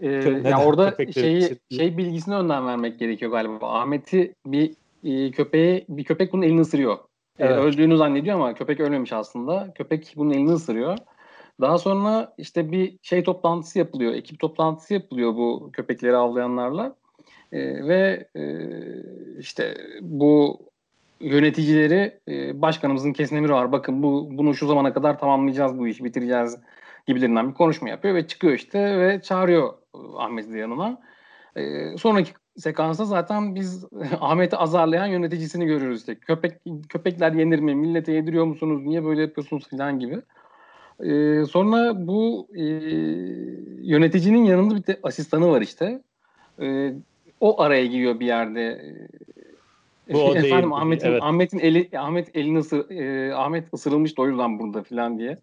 [0.00, 3.80] Ee, Neden ya orada şeyi şey bilgisini önden vermek gerekiyor galiba.
[3.80, 6.98] Ahmet'i bir e, köpeğe bir köpek bunun elini ısırıyor.
[7.40, 7.58] Ee, Evet.
[7.58, 9.72] öldüğünü zannediyor ama köpek ölmemiş aslında.
[9.74, 10.98] Köpek bunun elini ısırıyor.
[11.60, 14.14] Daha sonra işte bir şey toplantısı yapılıyor.
[14.14, 16.96] Ekip toplantısı yapılıyor bu köpekleri avlayanlarla.
[17.52, 18.42] Ee, ve e,
[19.38, 20.60] işte bu
[21.20, 23.72] yöneticileri e, başkanımızın kesin emri var.
[23.72, 26.58] Bakın bu bunu şu zamana kadar tamamlayacağız bu işi bitireceğiz
[27.06, 31.00] gibilerinden bir konuşma yapıyor ve çıkıyor işte ve çağırıyor e, Ahmet'i yanına.
[31.56, 33.84] E, sonraki sekansta zaten biz
[34.20, 36.14] Ahmet'i azarlayan yöneticisini görüyoruz işte.
[36.14, 36.52] Köpek
[36.88, 37.74] köpekler yenir mi?
[37.74, 38.82] Millete yediriyor musunuz?
[38.84, 40.22] Niye böyle yapıyorsunuz falan gibi.
[41.00, 42.62] E, sonra bu e,
[43.82, 46.02] yöneticinin yanında bir de asistanı var işte.
[46.62, 46.94] E,
[47.40, 48.94] o araya giriyor bir yerde.
[50.12, 51.22] Bu o değil Efendim Ahmet'in evet.
[51.22, 55.38] Ahmet'in eli Ahmet elini ısır, e, Ahmet ısırılmış da o yüzden burada falan diye.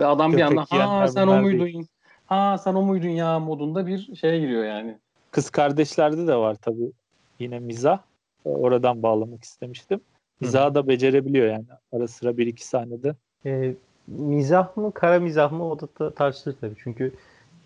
[0.00, 1.86] Ve adam bir Köpek anda ha sen o muydun?
[2.26, 4.98] Ha sen o muydun ya modunda bir şeye giriyor yani.
[5.34, 6.92] Kız kardeşlerde de var tabii
[7.38, 7.98] yine mizah.
[8.46, 10.00] Ee, Oradan bağlamak istemiştim.
[10.40, 11.64] Mizahı da becerebiliyor yani.
[11.92, 13.14] Ara sıra bir iki sahnede.
[13.46, 13.74] E,
[14.06, 16.74] mizah mı, kara mizah mı o da ta- tartışılır tabii.
[16.78, 17.12] Çünkü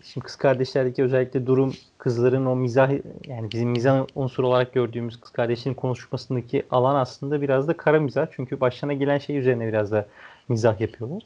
[0.03, 2.91] şimdi kız kardeşlerdeki özellikle durum kızların o mizah
[3.27, 8.27] yani bizim mizah unsuru olarak gördüğümüz kız kardeşlerin konuşmasındaki alan aslında biraz da kara mizah.
[8.31, 10.05] Çünkü başlarına gelen şey üzerine biraz da
[10.47, 11.23] mizah yapıyorlar.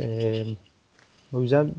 [0.00, 0.44] E,
[1.32, 1.70] o yüzden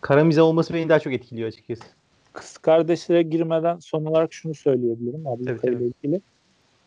[0.00, 1.84] kara mizah olması beni daha çok etkiliyor açıkçası.
[2.32, 6.20] Kız kardeşlere girmeden son olarak şunu söyleyebilirim Abluka ile ilgili.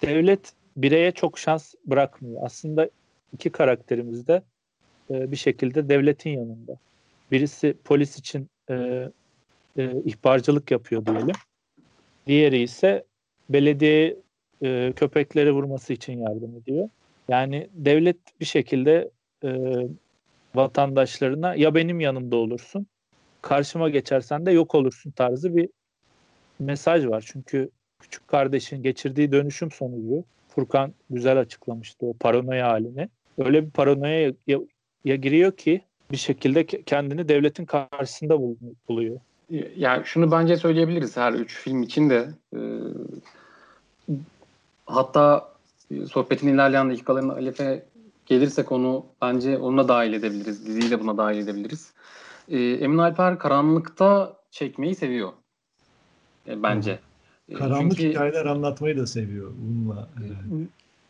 [0.01, 2.41] Devlet bireye çok şans bırakmıyor.
[2.45, 2.89] Aslında
[3.33, 4.41] iki karakterimiz de
[5.11, 6.77] e, bir şekilde devletin yanında.
[7.31, 8.73] Birisi polis için e,
[9.77, 11.35] e, ihbarcılık yapıyor diyelim.
[12.27, 13.03] Diğeri ise
[13.49, 14.17] belediye
[14.63, 16.89] e, köpekleri vurması için yardım ediyor.
[17.29, 19.11] Yani devlet bir şekilde
[19.43, 19.49] e,
[20.55, 22.87] vatandaşlarına ya benim yanımda olursun
[23.45, 25.69] karşıma geçersen de yok olursun tarzı bir
[26.59, 27.23] mesaj var.
[27.27, 33.09] Çünkü küçük kardeşin geçirdiği dönüşüm sonucu Furkan güzel açıklamıştı o paranoya halini.
[33.37, 34.59] Öyle bir paranoya ya,
[35.05, 35.81] ya giriyor ki
[36.11, 38.55] bir şekilde ke- kendini devletin karşısında bul-
[38.87, 39.19] buluyor.
[39.75, 42.29] Ya şunu bence söyleyebiliriz her üç film için de.
[42.55, 42.59] E,
[44.85, 45.53] hatta
[46.11, 47.85] sohbetin ilerleyen dakikalarında Alef'e
[48.25, 50.67] gelirsek onu bence onunla dahil edebiliriz.
[50.67, 51.94] Diziyle buna dahil edebiliriz.
[52.49, 55.33] E, Emin Alper karanlıkta çekmeyi seviyor.
[56.47, 56.99] E, bence.
[57.49, 60.09] E, Karanlık çünkü- hikayeler anlatmayı da seviyor bununla.
[60.17, 60.25] e,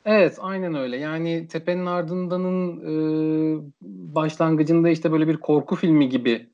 [0.05, 0.97] Evet, aynen öyle.
[0.97, 3.61] Yani Tepe'nin Ardından'ın e,
[4.15, 6.49] başlangıcında işte böyle bir korku filmi gibi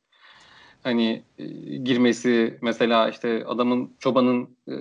[0.83, 1.45] hani e,
[1.77, 4.75] girmesi mesela işte adamın çobanın e,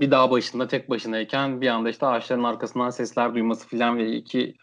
[0.00, 4.54] bir dağ başında tek başınayken bir anda işte ağaçların arkasından sesler duyması filan ve iki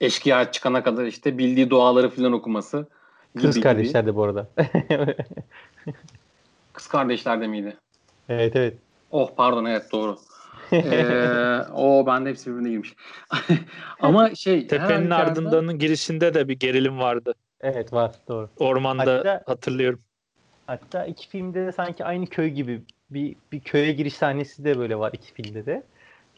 [0.00, 2.86] eşkıya çıkana kadar işte bildiği duaları filan okuması
[3.40, 3.62] Kız gibi.
[3.62, 4.48] kardeşler de bu arada.
[6.72, 7.76] Kız kardeşler de miydi?
[8.28, 8.78] evet evet.
[9.10, 10.18] Oh pardon evet doğru.
[10.72, 12.94] ee, o bende hepsi birbirine girmiş.
[14.00, 17.34] Ama şey Tepenin ardındanın girişinde de bir gerilim vardı.
[17.60, 18.50] Evet var doğru.
[18.58, 20.00] Ormanda Hatta- hatırlıyorum.
[20.66, 24.98] Hatta iki filmde de sanki aynı köy gibi bir, bir köye giriş sahnesi de böyle
[24.98, 25.82] var iki filmde de.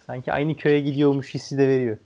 [0.07, 1.99] Sanki aynı köye gidiyormuş hissi de veriyor.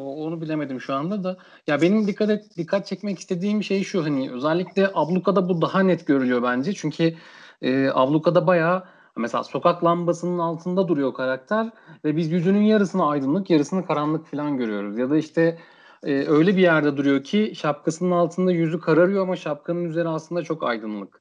[0.00, 1.36] Onu bilemedim şu anda da.
[1.66, 6.06] Ya benim dikkat et, dikkat çekmek istediğim şey şu hani özellikle Abluka'da bu daha net
[6.06, 6.72] görülüyor bence.
[6.72, 7.14] Çünkü
[7.62, 8.84] e, Abluka'da bayağı
[9.16, 11.70] mesela sokak lambasının altında duruyor karakter
[12.04, 14.98] ve biz yüzünün yarısını aydınlık, yarısını karanlık falan görüyoruz.
[14.98, 15.58] Ya da işte
[16.02, 20.62] e, öyle bir yerde duruyor ki şapkasının altında yüzü kararıyor ama şapkanın üzeri aslında çok
[20.62, 21.20] aydınlık.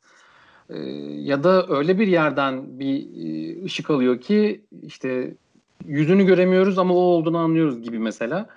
[0.69, 5.35] E, ya da öyle bir yerden bir e, ışık alıyor ki işte
[5.85, 8.49] yüzünü göremiyoruz ama o olduğunu anlıyoruz gibi mesela.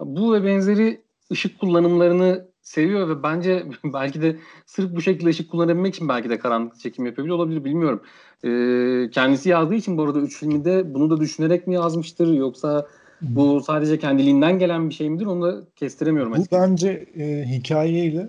[0.00, 1.00] Bu ve benzeri
[1.32, 6.38] ışık kullanımlarını seviyor ve bence belki de sırf bu şekilde ışık kullanabilmek için belki de
[6.38, 8.02] karanlık çekim bile olabilir bilmiyorum.
[8.44, 12.86] Ee, kendisi yazdığı için bu arada üç filmi de bunu da düşünerek mi yazmıştır yoksa
[13.20, 16.62] bu sadece kendiliğinden gelen bir şey midir onu da kestiremiyorum Bu açıkçası.
[16.62, 18.28] bence e, hikayeyle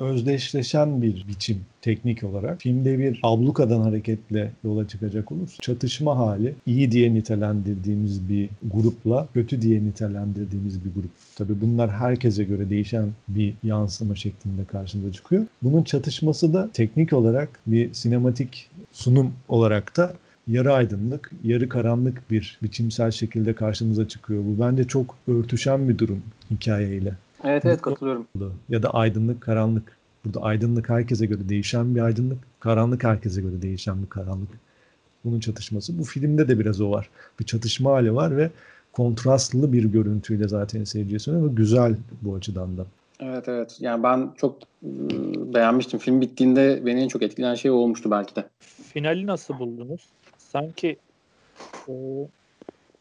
[0.00, 2.60] özdeşleşen bir biçim teknik olarak.
[2.60, 9.62] Filmde bir ablukadan hareketle yola çıkacak olursa çatışma hali iyi diye nitelendirdiğimiz bir grupla kötü
[9.62, 11.10] diye nitelendirdiğimiz bir grup.
[11.36, 15.46] Tabii bunlar herkese göre değişen bir yansıma şeklinde karşımıza çıkıyor.
[15.62, 20.14] Bunun çatışması da teknik olarak bir sinematik sunum olarak da
[20.48, 24.44] yarı aydınlık, yarı karanlık bir biçimsel şekilde karşımıza çıkıyor.
[24.44, 28.26] Bu bence çok örtüşen bir durum hikayeyle Evet evet katılıyorum.
[28.68, 29.96] ya da aydınlık karanlık.
[30.24, 34.48] Burada aydınlık herkese göre değişen bir aydınlık, karanlık herkese göre değişen bir karanlık.
[35.24, 35.98] Bunun çatışması.
[35.98, 37.10] Bu filmde de biraz o var.
[37.40, 38.50] Bir çatışma hali var ve
[38.92, 42.86] kontrastlı bir görüntüyle zaten seyirciye sunuyor ve güzel bu açıdan da.
[43.20, 43.76] Evet evet.
[43.80, 44.88] Yani ben çok e,
[45.54, 45.98] beğenmiştim.
[45.98, 48.44] Film bittiğinde beni en çok etkileyen şey o olmuştu belki de.
[48.92, 50.08] Finali nasıl buldunuz?
[50.38, 50.96] Sanki
[51.88, 51.92] e,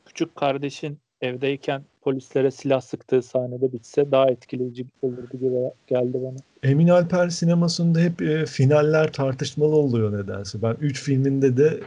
[0.06, 5.55] küçük kardeşin evdeyken polislere silah sıktığı sahnede bitse daha etkileyici olurdu gibi
[5.88, 6.38] geldi bana.
[6.63, 10.62] Emin Alper sinemasında hep e, finaller tartışmalı oluyor nedense.
[10.62, 11.79] Ben 3 filminde de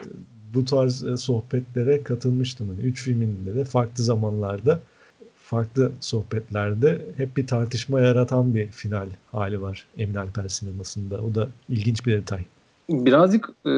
[0.55, 2.77] bu tarz e, sohbetlere katılmıştım.
[2.79, 4.81] 3 yani filminde de farklı zamanlarda
[5.53, 11.21] farklı sohbetlerde hep bir tartışma yaratan bir final hali var Emin Alper sinemasında.
[11.21, 12.41] O da ilginç bir detay.
[12.89, 13.75] Birazcık e,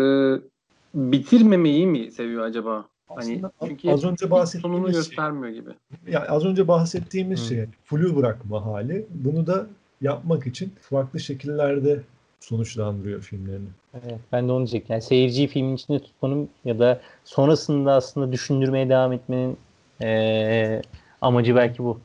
[0.95, 2.94] bitirmemeyi mi seviyor acaba?
[3.17, 5.71] Hani çünkü az önce bahsettiğimiz sonunu şey, göstermiyor gibi.
[6.09, 7.45] Yani az önce bahsettiğimiz Hı.
[7.47, 9.07] şey flu bırakma hali.
[9.11, 9.67] Bunu da
[10.01, 12.01] yapmak için farklı şekillerde
[12.41, 13.69] sonuçlandırıyor filmlerini.
[13.95, 14.93] Evet, ben de onu diyecektim.
[14.93, 19.57] Yani seyirciyi filmin içinde tutmanın ya da sonrasında aslında düşündürmeye devam etmenin
[20.03, 20.83] ee,
[21.21, 22.01] amacı belki bu.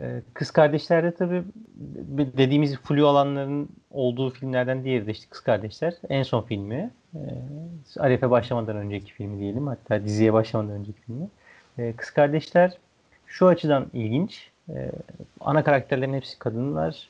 [0.00, 1.42] Ee, Kız Kardeşler'de tabii
[2.36, 5.94] dediğimiz flu alanların olduğu filmlerden diğeri de işte Kız Kardeşler.
[6.08, 6.90] En son filmi.
[7.14, 7.20] E,
[7.98, 9.66] Arif'e başlamadan önceki filmi diyelim.
[9.66, 11.28] Hatta diziye başlamadan önceki filmi.
[11.78, 12.72] E, Kız Kardeşler
[13.26, 14.50] şu açıdan ilginç.
[15.40, 17.08] Ana karakterlerin hepsi kadınlar.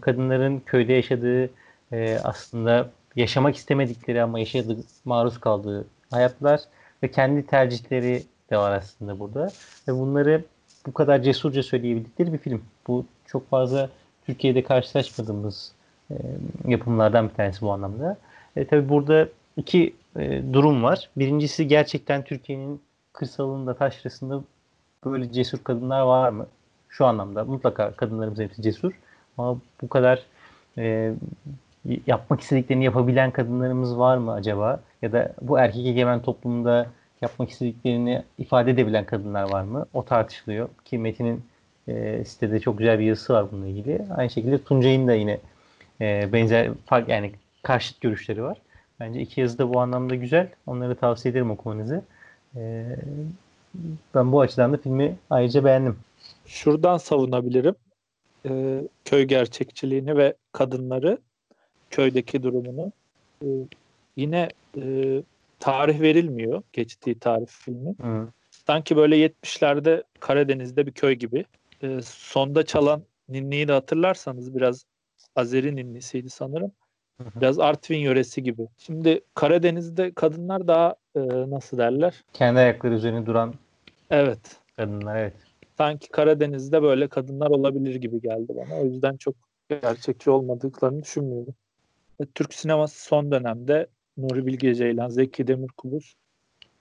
[0.00, 1.50] Kadınların köyde yaşadığı
[1.92, 6.60] e, aslında yaşamak istemedikleri ama yaşadığı, maruz kaldığı hayatlar
[7.02, 9.50] ve kendi tercihleri de var aslında burada.
[9.88, 10.44] Ve bunları
[10.86, 12.62] bu kadar cesurca söyleyebildikleri bir film.
[12.86, 13.90] Bu çok fazla
[14.26, 15.72] Türkiye'de karşılaşmadığımız
[16.10, 16.14] e,
[16.66, 18.16] yapımlardan bir tanesi bu anlamda.
[18.56, 21.10] E, tabii burada iki e, durum var.
[21.16, 22.80] Birincisi gerçekten Türkiye'nin
[23.12, 24.42] kırsalında, taşrasında
[25.04, 26.46] böyle cesur kadınlar var mı?
[26.88, 28.92] Şu anlamda mutlaka kadınlarımız hepsi cesur.
[29.38, 30.22] Ama bu kadar
[30.78, 31.14] e,
[32.06, 34.80] yapmak istediklerini yapabilen kadınlarımız var mı acaba?
[35.02, 36.86] Ya da bu erkek egemen toplumda
[37.22, 39.86] yapmak istediklerini ifade edebilen kadınlar var mı?
[39.94, 40.68] O tartışılıyor.
[40.84, 41.44] Ki Metin'in
[41.88, 44.06] e, sitede çok güzel bir yazısı var bununla ilgili.
[44.16, 45.40] Aynı şekilde Tuncay'ın da yine
[46.00, 48.58] e, benzer fark yani karşıt görüşleri var.
[49.00, 50.48] Bence iki yazı da bu anlamda güzel.
[50.66, 52.02] Onları tavsiye ederim okumanızı.
[52.56, 52.86] E,
[54.14, 55.96] ben bu açıdan da filmi ayrıca beğendim.
[56.46, 57.74] Şuradan savunabilirim.
[58.48, 61.18] E, köy gerçekçiliğini ve kadınları
[61.90, 62.92] köydeki durumunu.
[63.42, 63.46] E,
[64.16, 64.82] yine e,
[65.60, 67.94] tarih verilmiyor geçtiği tarih filmi.
[68.00, 68.28] Hı.
[68.50, 71.44] Sanki böyle 70'lerde Karadeniz'de bir köy gibi.
[71.82, 74.84] E, sonda çalan ninniyi de hatırlarsanız biraz
[75.36, 76.72] Azeri ninnisiydi sanırım.
[77.36, 78.68] Biraz Artvin yöresi gibi.
[78.78, 82.24] Şimdi Karadeniz'de kadınlar daha e, nasıl derler?
[82.32, 83.54] Kendi ayakları üzerine duran
[84.10, 84.56] Evet.
[84.76, 85.34] kadınlar evet.
[85.78, 88.80] Sanki Karadeniz'de böyle kadınlar olabilir gibi geldi bana.
[88.80, 89.34] O yüzden çok
[89.68, 91.54] gerçekçi olmadıklarını düşünmüyorum.
[92.20, 93.86] Ve Türk sineması son dönemde
[94.18, 96.14] Nuri Bilge Ceylan, Zeki Demirkubuz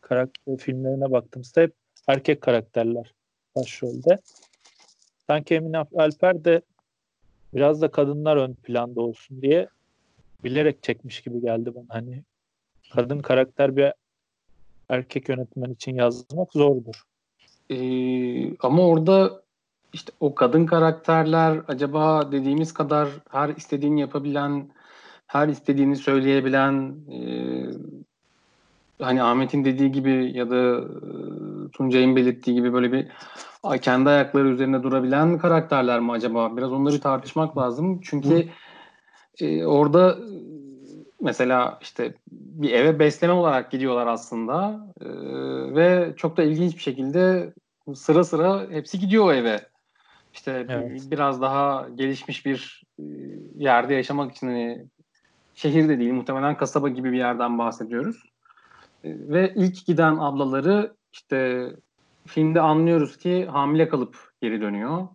[0.02, 1.74] karakter filmlerine baktığımızda hep
[2.08, 3.14] erkek karakterler
[3.56, 4.20] başrolde.
[5.28, 6.62] Sanki Emine Alper de
[7.54, 9.68] biraz da kadınlar ön planda olsun diye
[10.44, 11.86] bilerek çekmiş gibi geldi bana.
[11.90, 12.24] Hani
[12.94, 13.94] kadın karakter bir
[14.90, 17.02] erkek yönetmen için yazmak zordur.
[17.70, 19.42] Ee, ama orada
[19.94, 24.70] işte o kadın karakterler acaba dediğimiz kadar her istediğini yapabilen
[25.28, 27.20] her istediğini söyleyebilen e,
[29.02, 33.08] hani Ahmet'in dediği gibi ya da e, Tuncay'ın belirttiği gibi böyle bir
[33.82, 36.58] kendi ayakları üzerine durabilen karakterler mi acaba?
[36.58, 38.02] Biraz onları tartışmak lazım.
[38.04, 38.50] Çünkü
[39.42, 40.18] e, orada
[41.22, 45.08] mesela işte bir eve besleme olarak gidiyorlar aslında e,
[45.76, 47.54] ve çok da ilginç bir şekilde
[47.96, 49.60] sıra sıra hepsi gidiyor o eve.
[50.34, 51.02] İşte evet.
[51.12, 53.04] biraz daha gelişmiş bir e,
[53.56, 54.86] yerde yaşamak için hani
[55.58, 58.24] şehir de değil muhtemelen kasaba gibi bir yerden bahsediyoruz.
[59.04, 61.70] E, ve ilk giden ablaları işte
[62.26, 65.08] filmde anlıyoruz ki hamile kalıp geri dönüyor.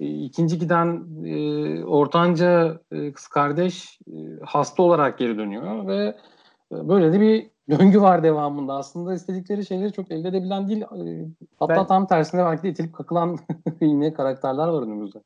[0.00, 6.16] E, ikinci giden e, ortanca e, kız kardeş e, hasta olarak geri dönüyor ve
[6.72, 8.74] e, böyle de bir döngü var devamında.
[8.74, 10.82] Aslında istedikleri şeyleri çok elde edebilen değil.
[10.82, 13.38] E, hatta ben, tam tersine belki de itilip kakılan
[13.80, 15.18] yine karakterler var önümüzde.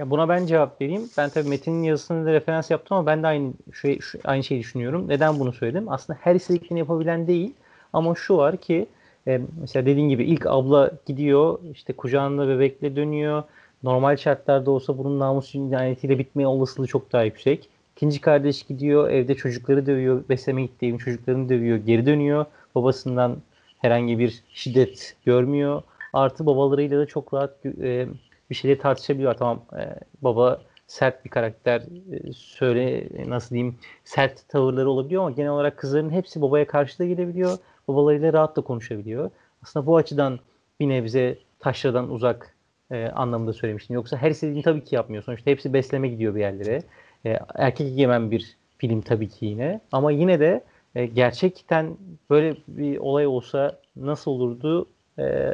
[0.00, 1.10] Ya buna ben cevap vereyim.
[1.18, 5.08] Ben tabii Metin'in yazısını da referans yaptım ama ben de aynı şey aynı şeyi düşünüyorum.
[5.08, 5.88] Neden bunu söyledim?
[5.88, 7.54] Aslında her istediklerini yapabilen değil.
[7.92, 8.86] Ama şu var ki
[9.26, 13.42] e, mesela dediğin gibi ilk abla gidiyor işte kucağında bebekle dönüyor.
[13.82, 17.68] Normal şartlarda olsa bunun namus cinayetiyle bitmeye olasılığı çok daha yüksek.
[17.96, 20.24] İkinci kardeş gidiyor evde çocukları dövüyor.
[20.28, 21.76] Besleme gittiği evin çocuklarını dövüyor.
[21.76, 22.44] Geri dönüyor.
[22.74, 23.36] Babasından
[23.78, 25.82] herhangi bir şiddet görmüyor.
[26.12, 28.06] Artı babalarıyla da çok rahat e,
[28.50, 29.34] bir şeyleri tartışabiliyor.
[29.34, 35.50] Tamam e, baba sert bir karakter e, söyle nasıl diyeyim sert tavırları olabiliyor ama genel
[35.50, 37.58] olarak kızların hepsi babaya karşı da gelebiliyor.
[37.88, 39.30] Babalarıyla rahat da konuşabiliyor.
[39.62, 40.38] Aslında bu açıdan
[40.80, 42.54] bir nebze taşradan uzak
[42.90, 43.94] e, anlamında söylemiştim.
[43.94, 45.22] Yoksa her istediğini tabii ki yapmıyor.
[45.22, 46.82] Sonuçta hepsi besleme gidiyor bir yerlere.
[47.26, 49.80] E, erkek egemen bir film tabii ki yine.
[49.92, 51.96] Ama yine de e, gerçekten
[52.30, 54.86] böyle bir olay olsa nasıl olurdu
[55.18, 55.52] e,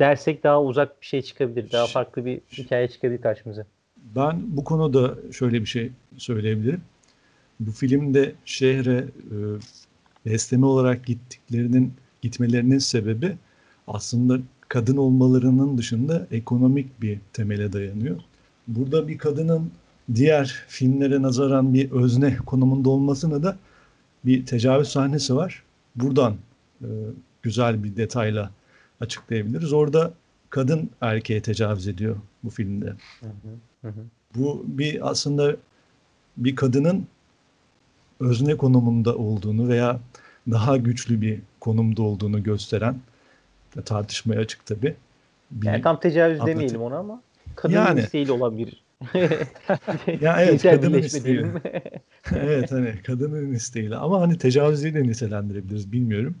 [0.00, 1.72] dersek daha uzak bir şey çıkabilir.
[1.72, 3.66] Daha farklı bir hikaye çıkabilir karşımıza.
[4.16, 6.80] Ben bu konuda şöyle bir şey söyleyebilirim.
[7.60, 9.36] Bu filmde şehre e,
[10.26, 13.36] besleme olarak gittiklerinin gitmelerinin sebebi
[13.88, 18.16] aslında kadın olmalarının dışında ekonomik bir temele dayanıyor.
[18.68, 19.70] Burada bir kadının
[20.14, 23.56] diğer filmlere nazaran bir özne konumunda olmasına da
[24.24, 25.62] bir tecavüz sahnesi var.
[25.96, 26.36] Buradan
[26.80, 26.88] e,
[27.42, 28.50] güzel bir detayla
[29.00, 29.72] açıklayabiliriz.
[29.72, 30.12] Orada
[30.50, 32.86] kadın erkeğe tecavüz ediyor bu filmde.
[33.20, 33.26] Hı
[33.82, 34.04] hı, hı.
[34.34, 35.56] Bu bir aslında
[36.36, 37.06] bir kadının
[38.20, 40.00] özne konumunda olduğunu veya
[40.50, 42.96] daha güçlü bir konumda olduğunu gösteren
[43.84, 44.94] tartışmaya açık tabi.
[45.62, 47.22] Yani tam tecavüz anlatı- demeyelim ona ama
[47.56, 48.00] kadının Yani.
[48.00, 48.86] isteğiyle olan bir
[50.20, 51.24] Ya evet, kadının birleşme isteği.
[51.24, 51.52] diyelim.
[52.34, 56.34] evet hani kadının isteğiyle ama hani tecavüzü de nitelendirebiliriz bilmiyorum.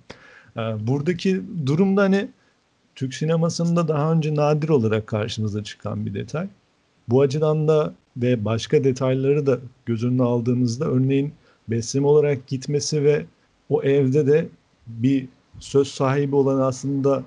[0.56, 2.28] Ee, buradaki durumda hani
[2.96, 6.48] Türk sinemasında daha önce nadir olarak karşımıza çıkan bir detay.
[7.08, 11.32] Bu açıdan da ve başka detayları da göz önüne aldığımızda örneğin
[11.68, 13.26] besleme olarak gitmesi ve
[13.68, 14.48] o evde de
[14.86, 15.28] bir
[15.58, 17.22] söz sahibi olan aslında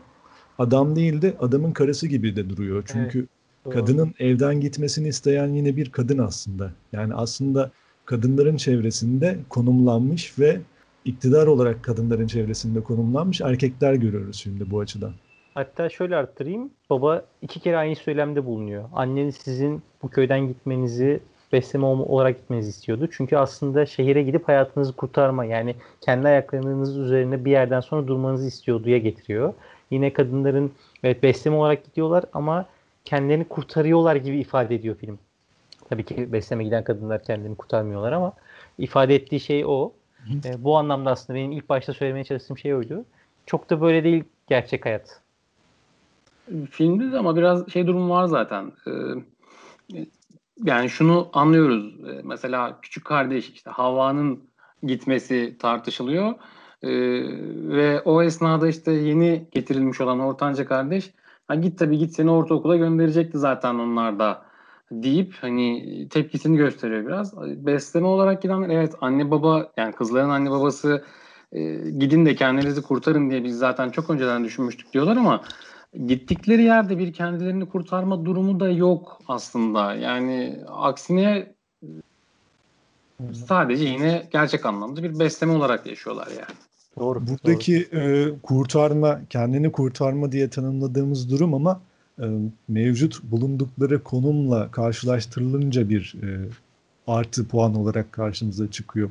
[0.60, 2.84] adam değil de adamın karısı gibi de duruyor.
[2.88, 3.28] Çünkü
[3.66, 3.74] Doğru.
[3.74, 6.72] kadının evden gitmesini isteyen yine bir kadın aslında.
[6.94, 7.72] Yani aslında
[8.06, 10.62] kadınların çevresinde konumlanmış ve
[11.06, 15.14] iktidar olarak kadınların çevresinde konumlanmış erkekler görüyoruz şimdi bu açıdan.
[15.60, 16.72] Hatta şöyle arttırayım.
[16.90, 18.90] Baba iki kere aynı söylemde bulunuyor.
[18.94, 21.20] Anneniz sizin bu köyden gitmenizi
[21.54, 23.10] besleme ol- olarak gitmenizi istiyordu.
[23.12, 28.98] Çünkü aslında şehire gidip hayatınızı kurtarma yani kendi ayaklarınız üzerine bir yerden sonra durmanızı istiyorduya
[28.98, 29.54] getiriyor.
[29.92, 30.72] Yine kadınların
[31.04, 32.66] evet besleme olarak gidiyorlar ama
[33.06, 35.20] kendilerini kurtarıyorlar gibi ifade ediyor film.
[35.90, 38.34] Tabii ki besleme giden kadınlar kendini kurtarmıyorlar ama
[38.78, 39.92] ifade ettiği şey o.
[40.46, 43.06] E, bu anlamda aslında benim ilk başta söylemeye çalıştığım şey oydu.
[43.46, 45.22] Çok da böyle değil gerçek hayat.
[46.72, 48.72] Filmde de ama biraz şey durum var zaten.
[48.88, 48.92] Ee,
[50.64, 51.96] yani şunu anlıyoruz.
[52.08, 54.40] Ee, mesela küçük kardeş işte Havva'nın
[54.84, 56.34] gitmesi tartışılıyor.
[56.84, 56.90] Ee,
[57.70, 61.12] ve o esnada işte yeni getirilmiş olan ortanca kardeş
[61.48, 64.42] ha git tabii git seni ortaokula gönderecekti zaten onlar da
[64.92, 67.38] deyip hani tepkisini gösteriyor biraz.
[67.66, 71.04] Besleme olarak gidenler evet anne baba yani kızların anne babası
[71.52, 75.42] e, gidin de kendinizi kurtarın diye biz zaten çok önceden düşünmüştük diyorlar ama
[76.08, 79.94] gittikleri yerde bir kendilerini kurtarma durumu da yok aslında.
[79.94, 81.54] Yani aksine
[83.48, 86.58] sadece yine gerçek anlamda bir besleme olarak yaşıyorlar yani.
[87.00, 87.28] Doğru.
[87.28, 91.82] Buradaki e, kurtarma, kendini kurtarma diye tanımladığımız durum ama
[92.22, 92.26] e,
[92.68, 96.50] mevcut bulundukları konumla karşılaştırılınca bir e,
[97.08, 99.10] artı puan olarak karşımıza çıkıyor.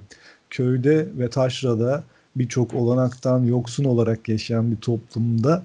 [0.50, 2.04] Köyde ve taşrada
[2.36, 5.62] birçok olanaktan yoksun olarak yaşayan bir toplumda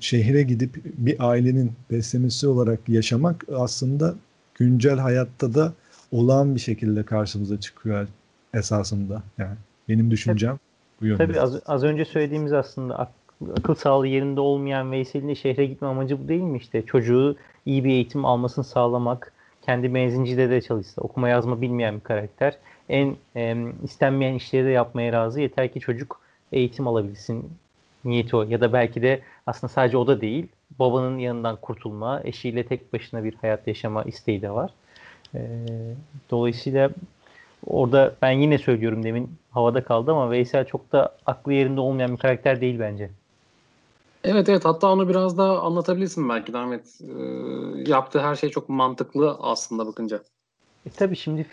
[0.00, 4.14] şehre gidip bir ailenin beslemesi olarak yaşamak aslında
[4.54, 5.72] güncel hayatta da
[6.12, 8.08] olağan bir şekilde karşımıza çıkıyor
[8.54, 9.22] esasında.
[9.38, 9.56] Yani
[9.88, 10.58] benim düşüncem
[11.00, 11.26] bu yönde.
[11.26, 13.12] Tabii az, az önce söylediğimiz aslında ak-
[13.58, 16.82] akıl sağlığı yerinde olmayan Veysel'in şehre gitme amacı bu değil mi işte?
[16.86, 22.58] Çocuğu iyi bir eğitim almasını sağlamak, kendi menzincide de çalışsa, okuma yazma bilmeyen bir karakter.
[22.88, 25.40] En em, istenmeyen işleri de yapmaya razı.
[25.40, 26.20] Yeter ki çocuk
[26.52, 27.44] eğitim alabilsin
[28.04, 28.42] niyeti o.
[28.42, 30.46] Ya da belki de aslında sadece o da değil.
[30.78, 34.70] Babanın yanından kurtulma, eşiyle tek başına bir hayat yaşama isteği de var.
[35.34, 35.40] Ee,
[36.30, 36.90] dolayısıyla
[37.66, 42.18] orada ben yine söylüyorum demin havada kaldı ama Veysel çok da aklı yerinde olmayan bir
[42.18, 43.10] karakter değil bence.
[44.24, 47.00] Evet evet hatta onu biraz daha anlatabilirsin belki Ahmet.
[47.00, 50.22] Ee, yaptığı her şey çok mantıklı aslında bakınca.
[50.86, 51.46] E tabii şimdi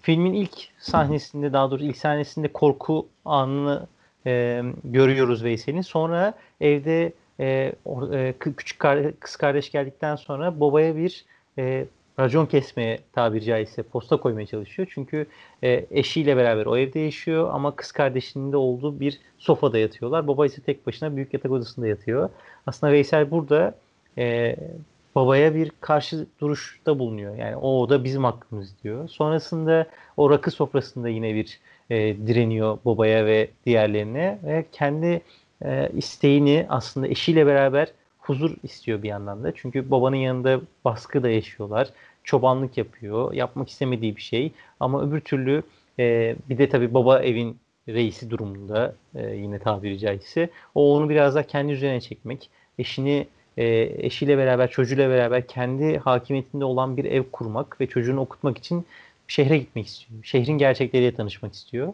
[0.00, 3.86] filmin ilk sahnesinde daha doğrusu ilk sahnesinde korku anını
[4.26, 5.80] e, görüyoruz Veysel'in.
[5.80, 7.72] Sonra evde e,
[8.12, 11.24] e, küçük kar- kız kardeş geldikten sonra babaya bir
[11.58, 11.84] e,
[12.18, 14.88] racon kesmeye tabiri caizse posta koymaya çalışıyor.
[14.94, 15.26] Çünkü
[15.64, 20.28] e, eşiyle beraber o evde yaşıyor ama kız kardeşinin de olduğu bir sofada yatıyorlar.
[20.28, 22.30] Baba ise tek başına büyük yatak odasında yatıyor.
[22.66, 23.74] Aslında Veysel burada
[24.18, 24.56] e,
[25.14, 27.36] babaya bir karşı duruşta bulunuyor.
[27.36, 29.08] Yani o oda bizim hakkımız diyor.
[29.08, 29.86] Sonrasında
[30.16, 31.60] o rakı sofrasında yine bir
[31.90, 35.22] e, direniyor babaya ve diğerlerine ve kendi
[35.64, 39.52] e, isteğini aslında eşiyle beraber huzur istiyor bir yandan da.
[39.54, 41.88] Çünkü babanın yanında baskı da yaşıyorlar.
[42.24, 43.32] Çobanlık yapıyor.
[43.32, 44.52] Yapmak istemediği bir şey.
[44.80, 45.62] Ama öbür türlü
[45.98, 47.56] e, bir de tabii baba evin
[47.88, 50.50] reisi durumunda e, yine tabiri caizse.
[50.74, 52.50] O onu biraz daha kendi üzerine çekmek.
[52.78, 53.26] Eşini
[53.56, 53.64] e,
[53.98, 58.86] eşiyle beraber, çocuğuyla beraber kendi hakimiyetinde olan bir ev kurmak ve çocuğunu okutmak için
[59.28, 60.24] şehre gitmek istiyor.
[60.24, 61.92] Şehrin gerçekleriyle tanışmak istiyor.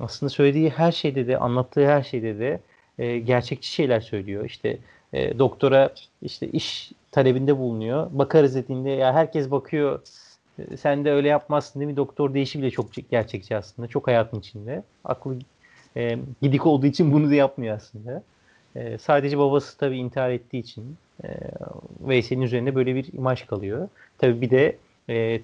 [0.00, 2.60] Aslında söylediği her şeyde de, anlattığı her şeyde de
[2.98, 4.44] e, gerçekçi şeyler söylüyor.
[4.44, 4.78] İşte
[5.12, 8.08] e, doktora işte iş talebinde bulunuyor.
[8.12, 10.00] Bakarız dediğinde ya herkes bakıyor
[10.76, 11.96] sen de öyle yapmazsın değil mi?
[11.96, 13.88] Doktor değişi bile çok gerçekçi aslında.
[13.88, 14.82] Çok hayatın içinde.
[15.04, 15.38] Aklı
[15.96, 18.22] e, gidik olduğu için bunu da yapmıyor aslında.
[18.76, 21.28] E, sadece babası tabii intihar ettiği için e,
[22.00, 23.88] Veysel'in üzerinde böyle bir imaj kalıyor.
[24.18, 24.76] Tabii bir de
[25.10, 25.40] e,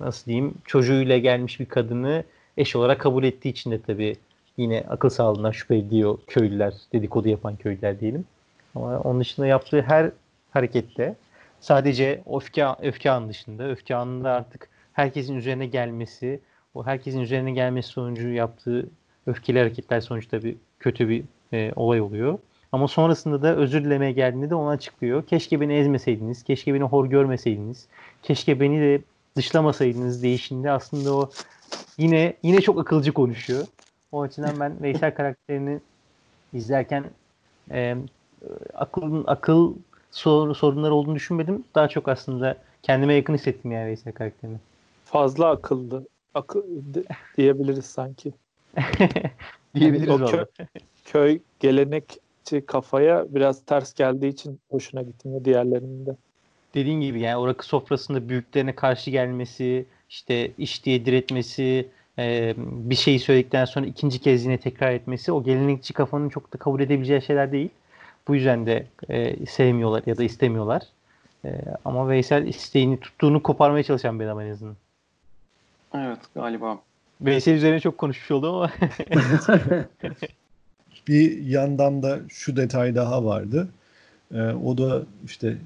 [0.00, 2.24] nasıl diyeyim çocuğuyla gelmiş bir kadını
[2.56, 4.16] eş olarak kabul ettiği için de tabii
[4.56, 8.24] yine akıl sağlığından şüphe ediyor köylüler, dedikodu yapan köylüler diyelim.
[8.74, 10.10] Ama onun dışında yaptığı her
[10.50, 11.14] harekette
[11.60, 16.40] sadece öfke, öfke anı dışında, öfke anında artık herkesin üzerine gelmesi,
[16.74, 18.88] o herkesin üzerine gelmesi sonucu yaptığı
[19.26, 22.38] öfkeli hareketler sonuçta bir kötü bir e, olay oluyor.
[22.72, 25.26] Ama sonrasında da özür dilemeye geldiğinde de ona açıklıyor.
[25.26, 27.86] Keşke beni ezmeseydiniz, keşke beni hor görmeseydiniz,
[28.22, 29.00] keşke beni de
[29.36, 31.30] dışlamasaydınız değişinde aslında o
[31.98, 33.66] yine yine çok akılcı konuşuyor.
[34.12, 35.80] O açıdan ben Veysel karakterini
[36.52, 37.04] izlerken
[37.70, 37.96] e,
[38.74, 39.74] akıl akıl
[40.10, 41.64] sor, sorunları olduğunu düşünmedim.
[41.74, 44.56] Daha çok aslında kendime yakın hissettim yani Veysel karakterini.
[45.04, 46.06] Fazla akıllı.
[46.34, 46.62] Akıl
[47.36, 48.32] diyebiliriz sanki.
[49.74, 50.44] Diyebiliriz o köy,
[51.04, 51.40] köy
[52.50, 56.16] gelenekçi kafaya biraz ters geldiği için hoşuna gitmiyor diğerlerinin de.
[56.74, 61.88] Dediğin gibi yani o rakı sofrasında büyüklerine karşı gelmesi, işte iş diye diretmesi,
[62.18, 66.58] e, bir şeyi söyledikten sonra ikinci kez yine tekrar etmesi o gelenekçi kafanın çok da
[66.58, 67.70] kabul edebileceği şeyler değil.
[68.28, 70.82] Bu yüzden de e, sevmiyorlar ya da istemiyorlar.
[71.44, 74.76] E, ama Veysel isteğini tuttuğunu koparmaya çalışan bir adam en azından.
[75.94, 76.78] Evet galiba.
[77.20, 78.70] Veysel üzerine çok konuşmuş oldum ama.
[81.08, 83.68] bir yandan da şu detay daha vardı.
[84.34, 85.58] E, o da işte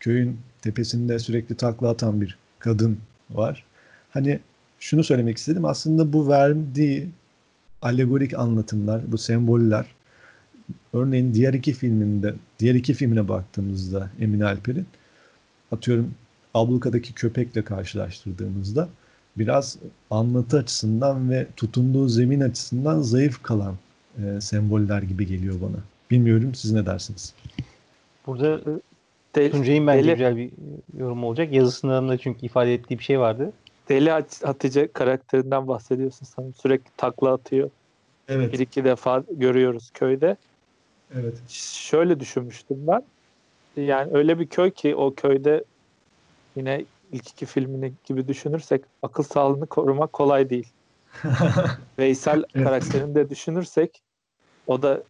[0.00, 2.98] köyün tepesinde sürekli takla atan bir kadın
[3.30, 3.64] var.
[4.10, 4.40] Hani
[4.80, 5.64] şunu söylemek istedim.
[5.64, 7.08] Aslında bu verdiği
[7.82, 9.86] alegorik anlatımlar, bu semboller
[10.92, 14.86] örneğin diğer iki filminde, diğer iki filmine baktığımızda Emin Alper'in
[15.72, 16.14] atıyorum
[16.54, 18.88] Abluka'daki köpekle karşılaştırdığımızda
[19.36, 19.78] biraz
[20.10, 23.76] anlatı açısından ve tutunduğu zemin açısından zayıf kalan
[24.18, 25.82] e, semboller gibi geliyor bana.
[26.10, 27.34] Bilmiyorum siz ne dersiniz?
[28.26, 28.60] Burada
[29.34, 30.50] Del, Tuncay'ın bence deli, güzel bir
[30.98, 31.52] yorum olacak.
[31.52, 33.52] Yazısında da çünkü ifade ettiği bir şey vardı.
[33.88, 34.10] Deli
[34.44, 36.54] Hatice karakterinden bahsediyorsun sanırım.
[36.54, 37.70] Sürekli takla atıyor.
[38.28, 38.52] Evet.
[38.52, 40.36] Bir iki defa görüyoruz köyde.
[41.14, 41.34] Evet.
[41.48, 43.02] Şöyle düşünmüştüm ben.
[43.76, 45.64] Yani öyle bir köy ki o köyde
[46.56, 50.68] yine ilk iki filmini gibi düşünürsek akıl sağlığını korumak kolay değil.
[51.98, 54.02] Veysel karakterini de düşünürsek
[54.66, 55.02] o da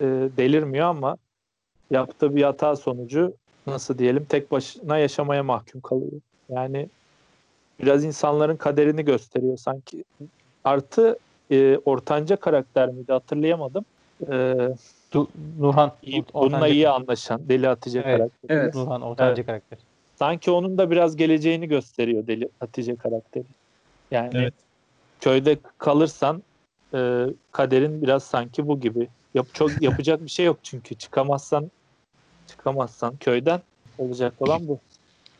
[0.00, 0.04] e,
[0.36, 1.16] delirmiyor ama
[1.90, 3.34] yaptığı bir hata sonucu
[3.66, 6.20] nasıl diyelim tek başına yaşamaya mahkum kalıyor.
[6.48, 6.88] Yani
[7.80, 10.04] biraz insanların kaderini gösteriyor sanki.
[10.64, 11.18] Artı
[11.50, 13.84] e, ortanca karakter miydi hatırlayamadım.
[14.30, 14.56] E,
[15.12, 15.92] du, Nurhan.
[16.02, 18.58] Iyi, bununla iyi anlaşan Deli Hatice evet, karakteri.
[18.58, 18.74] Evet.
[18.74, 19.46] Nurhan ortanca evet.
[19.46, 19.78] karakter.
[20.16, 23.44] Sanki onun da biraz geleceğini gösteriyor Deli Hatice karakteri.
[24.10, 24.54] Yani evet.
[25.20, 26.42] Köyde kalırsan
[26.94, 29.08] e, kaderin biraz sanki bu gibi.
[29.34, 31.70] Yap, çok yapacak bir şey yok çünkü çıkamazsan
[32.46, 33.62] çıkamazsan köyden
[33.98, 34.78] olacak olan bu.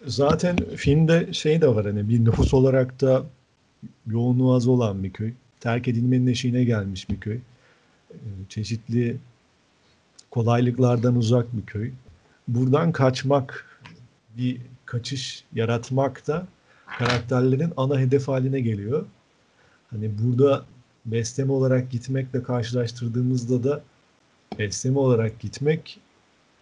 [0.07, 3.23] Zaten filmde şey de var hani bir nüfus olarak da
[4.07, 5.33] yoğunluğu az olan bir köy.
[5.61, 7.39] Terk edilmenin eşiğine gelmiş bir köy.
[8.11, 8.17] Ee,
[8.49, 9.17] çeşitli
[10.31, 11.91] kolaylıklardan uzak bir köy.
[12.49, 13.81] Buradan kaçmak,
[14.37, 16.47] bir kaçış yaratmak da
[16.99, 19.07] karakterlerin ana hedef haline geliyor.
[19.91, 20.65] Hani burada
[21.07, 23.83] besleme olarak gitmekle karşılaştırdığımızda da
[24.59, 26.01] besleme olarak gitmek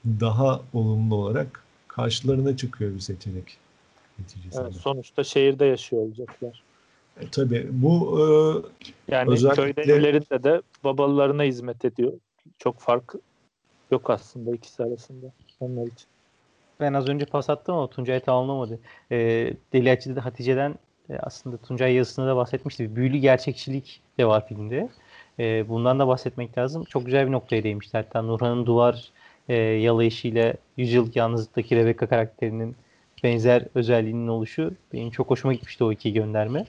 [0.05, 3.59] daha olumlu olarak karşılarına çıkıyor bir seçenek
[4.18, 4.62] neticesinde.
[4.62, 6.62] Evet, sonuçta şehirde yaşıyor olacaklar.
[7.20, 8.24] E, tabii bu e,
[9.14, 9.72] yani özellikle...
[9.72, 12.12] köyde evlerinde de babalarına hizmet ediyor.
[12.59, 13.14] Çok fark
[13.91, 15.27] yok aslında ikisi arasında
[15.61, 16.07] onlar için.
[16.81, 18.79] Ben az önce pas attım ama Tuncay tamamlamadı.
[19.12, 19.16] E,
[19.72, 20.74] Deli Açı'da Hatice'den
[21.11, 22.96] e, aslında Tuncay yazısında da bahsetmişti.
[22.96, 24.88] Büyülü gerçekçilik de var filmde.
[25.38, 26.84] E, bundan da bahsetmek lazım.
[26.84, 27.96] Çok güzel bir noktaya değinmişti.
[27.96, 29.11] Hatta Nurhan'ın duvar
[29.48, 32.76] e, yalayışıyla Yüzyıllık Yalnızlık'taki Rebecca karakterinin
[33.22, 36.66] benzer özelliğinin oluşu benim çok hoşuma gitmişti o iki gönderme.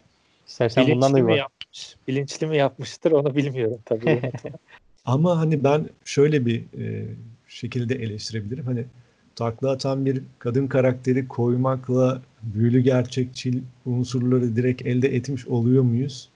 [0.48, 1.96] İstersen Bilinçli bundan da mi yapmış?
[2.08, 4.22] Bilinçli mi yapmıştır onu bilmiyorum tabii.
[5.06, 7.06] Ama hani ben şöyle bir e,
[7.48, 8.66] şekilde eleştirebilirim.
[8.66, 8.86] Hani
[9.36, 12.22] takla atan bir kadın karakteri koymakla
[12.54, 16.30] büyülü gerçekçi unsurları direkt elde etmiş oluyor muyuz?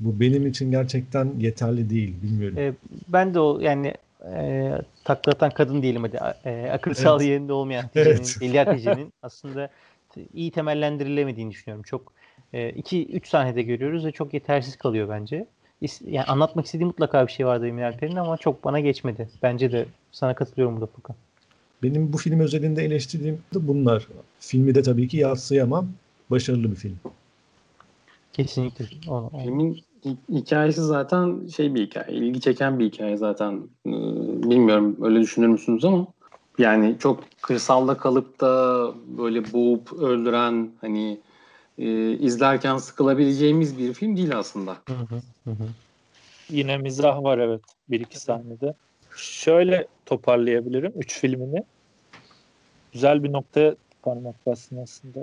[0.00, 2.14] Bu benim için gerçekten yeterli değil.
[2.22, 2.58] Bilmiyorum.
[2.58, 2.72] E,
[3.08, 3.94] ben de o yani
[4.32, 4.72] e,
[5.04, 6.98] taklatan kadın diyelim hadi e, akıl evet.
[6.98, 9.12] sağlığı yerinde olmayan Hatice'nin, evet.
[9.22, 9.70] Aslında
[10.34, 11.82] iyi temellendirilemediğini düşünüyorum.
[11.82, 12.12] Çok
[12.52, 15.46] 2-3 e, sahnede görüyoruz ve çok yetersiz kalıyor bence.
[16.06, 19.28] Yani anlatmak istediği mutlaka bir şey vardı Emin Alper'in ama çok bana geçmedi.
[19.42, 21.16] Bence de sana katılıyorum burada Furkan.
[21.82, 24.08] Benim bu film özelinde eleştirdiğim de bunlar.
[24.40, 25.88] Filmi de tabii ki yatsıyamam.
[26.30, 26.96] Başarılı bir film.
[28.32, 28.86] Kesinlikle.
[29.08, 29.30] Onu.
[29.42, 29.80] Filmin
[30.32, 32.16] hikayesi zaten şey bir hikaye.
[32.16, 33.62] ilgi çeken bir hikaye zaten.
[33.86, 33.90] Ee,
[34.50, 36.06] bilmiyorum öyle düşünür müsünüz ama
[36.58, 38.84] yani çok kırsalda kalıp da
[39.18, 41.20] böyle boğup öldüren hani
[41.78, 44.76] e, izlerken sıkılabileceğimiz bir film değil aslında.
[44.88, 45.68] Hı hı, hı.
[46.50, 47.60] Yine mizah var evet
[47.90, 48.74] bir iki sahnede.
[49.18, 51.62] Şöyle toparlayabilirim üç filmini.
[52.92, 55.20] Güzel bir noktaya parmak bastın aslında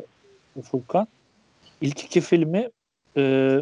[0.63, 1.07] Furkan.
[1.81, 2.69] İlk iki filmi
[3.17, 3.55] e,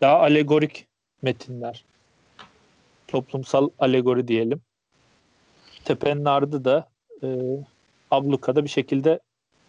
[0.00, 0.86] daha alegorik
[1.22, 1.84] metinler.
[3.08, 4.60] Toplumsal alegori diyelim.
[5.84, 6.88] Tepenin ardı da
[7.22, 7.28] e,
[8.10, 9.20] ablukada bir şekilde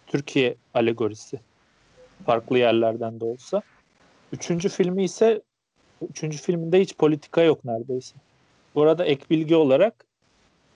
[0.08, 1.40] Türkiye alegorisi.
[2.26, 3.62] Farklı yerlerden de olsa.
[4.34, 5.42] Üçüncü filmi ise
[6.10, 8.16] üçüncü filminde hiç politika yok neredeyse.
[8.76, 10.05] Bu arada ek bilgi olarak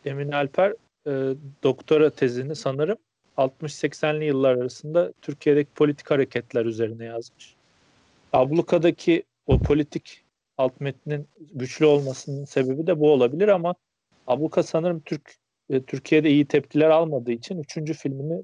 [0.05, 0.73] Emin Alper
[1.07, 1.33] e,
[1.63, 2.97] doktora tezini sanırım
[3.37, 7.55] 60-80'li yıllar arasında Türkiye'deki politik hareketler üzerine yazmış.
[8.33, 10.23] Abluka'daki o politik
[10.57, 13.75] alt metnin güçlü olmasının sebebi de bu olabilir ama
[14.27, 15.35] Abluka sanırım Türk
[15.69, 18.43] e, Türkiye'de iyi tepkiler almadığı için üçüncü filmini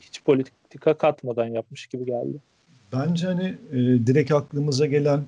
[0.00, 2.38] hiç politika katmadan yapmış gibi geldi.
[2.92, 3.76] Bence hani e,
[4.06, 5.24] direkt aklımıza gelen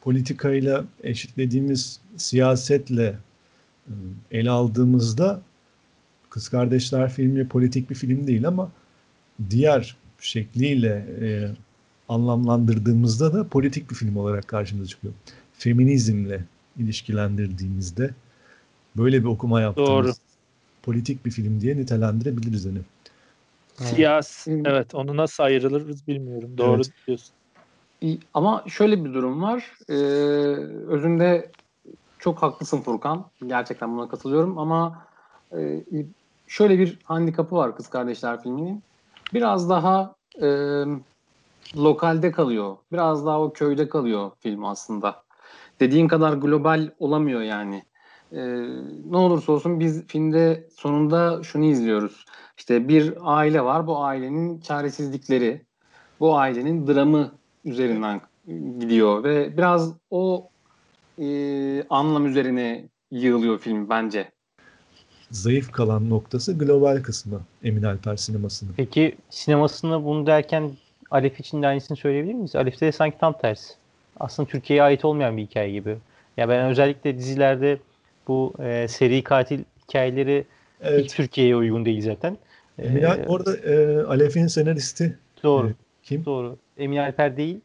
[0.00, 3.14] politikayla eşitlediğimiz siyasetle
[4.30, 5.42] ele aldığımızda
[6.30, 8.70] Kız Kardeşler filmi politik bir film değil ama
[9.50, 11.50] diğer şekliyle e,
[12.08, 15.14] anlamlandırdığımızda da politik bir film olarak karşımıza çıkıyor.
[15.52, 16.44] Feminizmle
[16.78, 18.10] ilişkilendirdiğimizde
[18.96, 20.12] böyle bir okuma yaptığımız Doğru.
[20.82, 22.80] politik bir film diye nitelendirebiliriz hani.
[23.74, 26.58] Siyasi, evet onu nasıl ayırılırız bilmiyorum.
[26.58, 26.92] Doğru evet.
[27.06, 27.34] diyorsun.
[28.34, 29.72] Ama şöyle bir durum var.
[29.88, 29.94] Ee,
[30.88, 31.50] özünde
[32.22, 33.24] çok haklısın Furkan.
[33.46, 35.06] Gerçekten buna katılıyorum ama
[35.58, 35.84] e,
[36.46, 38.82] şöyle bir handikapı var Kız Kardeşler filminin.
[39.34, 40.48] Biraz daha e,
[41.76, 42.76] lokalde kalıyor.
[42.92, 45.22] Biraz daha o köyde kalıyor film aslında.
[45.80, 47.82] Dediğin kadar global olamıyor yani.
[48.32, 48.38] Ee,
[49.10, 52.24] ne olursa olsun biz filmde sonunda şunu izliyoruz.
[52.58, 53.86] İşte bir aile var.
[53.86, 55.62] Bu ailenin çaresizlikleri,
[56.20, 57.32] bu ailenin dramı
[57.64, 58.20] üzerinden
[58.78, 60.51] gidiyor ve biraz o
[61.18, 61.26] e,
[61.90, 64.30] anlam üzerine yığılıyor film bence.
[65.30, 68.72] Zayıf kalan noktası global kısmı Emin Alper sinemasının.
[68.76, 70.70] Peki sinemasında bunu derken
[71.10, 72.56] Alef için de aynısını söyleyebilir miyiz?
[72.56, 73.74] Alef'te de sanki tam tersi.
[74.20, 75.96] Aslında Türkiye'ye ait olmayan bir hikaye gibi.
[76.36, 77.78] Ya ben özellikle dizilerde
[78.28, 80.44] bu e, seri katil hikayeleri
[80.80, 81.04] evet.
[81.04, 82.36] hiç Türkiye'ye uygun değil zaten.
[82.78, 85.18] Emin ee, orada e, Alef'in senaristi.
[85.42, 85.68] Doğru.
[85.68, 86.24] E, kim?
[86.24, 86.56] Doğru.
[86.78, 87.60] Emin Alper değil.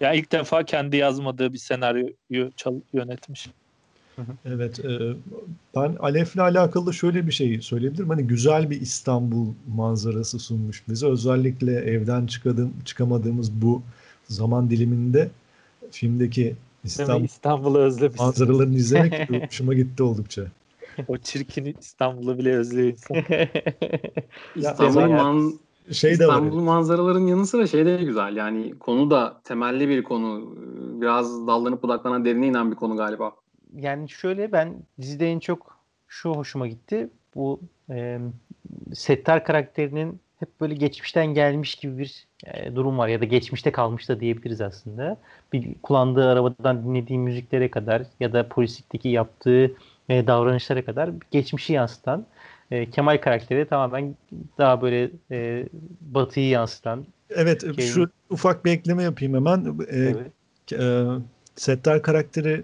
[0.00, 3.50] Ya ilk defa kendi yazmadığı bir senaryoyu çal- yönetmiş.
[4.44, 4.84] Evet.
[4.84, 4.98] E,
[5.76, 8.08] ben Alef'le alakalı şöyle bir şey söyleyebilirim.
[8.08, 11.06] Hani güzel bir İstanbul manzarası sunmuş bize.
[11.06, 13.82] Özellikle evden çıkadım, çıkamadığımız bu
[14.28, 15.30] zaman diliminde
[15.90, 18.18] filmdeki İstanbul, İstanbul'u özlemiş.
[18.18, 20.42] Manzaralarını izlemek hoşuma gitti oldukça.
[21.08, 23.16] o çirkin İstanbul'u bile özlüyor insan.
[24.56, 25.52] İstanbul, man
[25.92, 26.62] şey İstanbul var.
[26.62, 28.36] manzaraların yanı sıra şey de güzel.
[28.36, 30.54] Yani konu da temelli bir konu.
[31.00, 33.32] Biraz dallanıp budaklanan derine inen bir konu galiba
[33.76, 35.76] yani şöyle ben dizide en çok
[36.08, 37.10] şu hoşuma gitti.
[37.34, 37.60] Bu
[37.90, 38.18] e,
[38.94, 44.08] Settar karakterinin hep böyle geçmişten gelmiş gibi bir e, durum var ya da geçmişte kalmış
[44.08, 45.16] da diyebiliriz aslında.
[45.52, 49.72] Bir kullandığı arabadan dinlediği müziklere kadar ya da polislikteki yaptığı
[50.08, 52.26] e, davranışlara kadar geçmişi yansıtan
[52.70, 54.16] e, Kemal karakteri tamamen
[54.58, 55.66] daha böyle e,
[56.00, 57.06] batıyı yansıtan.
[57.30, 57.86] Evet şey...
[57.86, 59.64] şu ufak bir ekleme yapayım hemen.
[59.90, 60.32] E, evet.
[60.72, 61.04] e,
[61.56, 62.62] Settar karakteri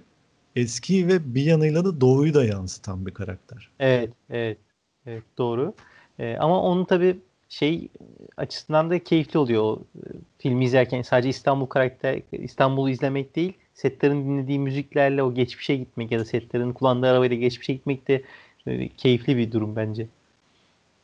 [0.57, 3.71] eski ve bir yanıyla da doğuyu da yansıtan bir karakter.
[3.81, 4.59] Evet, evet,
[5.07, 5.75] evet doğru.
[6.19, 7.17] Ee, ama onun tabii
[7.49, 7.89] şey
[8.37, 10.03] açısından da keyifli oluyor o e,
[10.39, 16.21] filmi izlerken sadece İstanbul karakter İstanbul'u izlemek değil Settar'ın dinlediği müziklerle o geçmişe gitmek ya
[16.21, 18.23] da Settar'ın kullandığı arabayla geçmişe gitmek de
[18.67, 20.07] e, keyifli bir durum bence.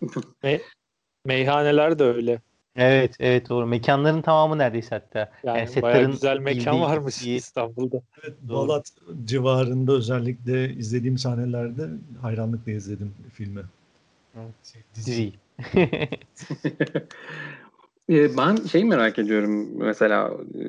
[0.42, 0.60] Me
[1.24, 2.40] meyhaneler de öyle.
[2.76, 3.66] Evet, evet doğru.
[3.66, 5.32] Mekanların tamamı neredeyse hatta.
[5.44, 7.36] Yani, yani bayağı güzel mekan varmış iyi.
[7.36, 8.00] İstanbul'da.
[8.22, 8.92] Evet, Balat
[9.24, 11.88] civarında özellikle izlediğim sahnelerde
[12.22, 13.62] hayranlıkla izledim filmi.
[14.36, 15.32] Evet, dizi.
[18.10, 20.64] Ee, ben şey merak ediyorum mesela e,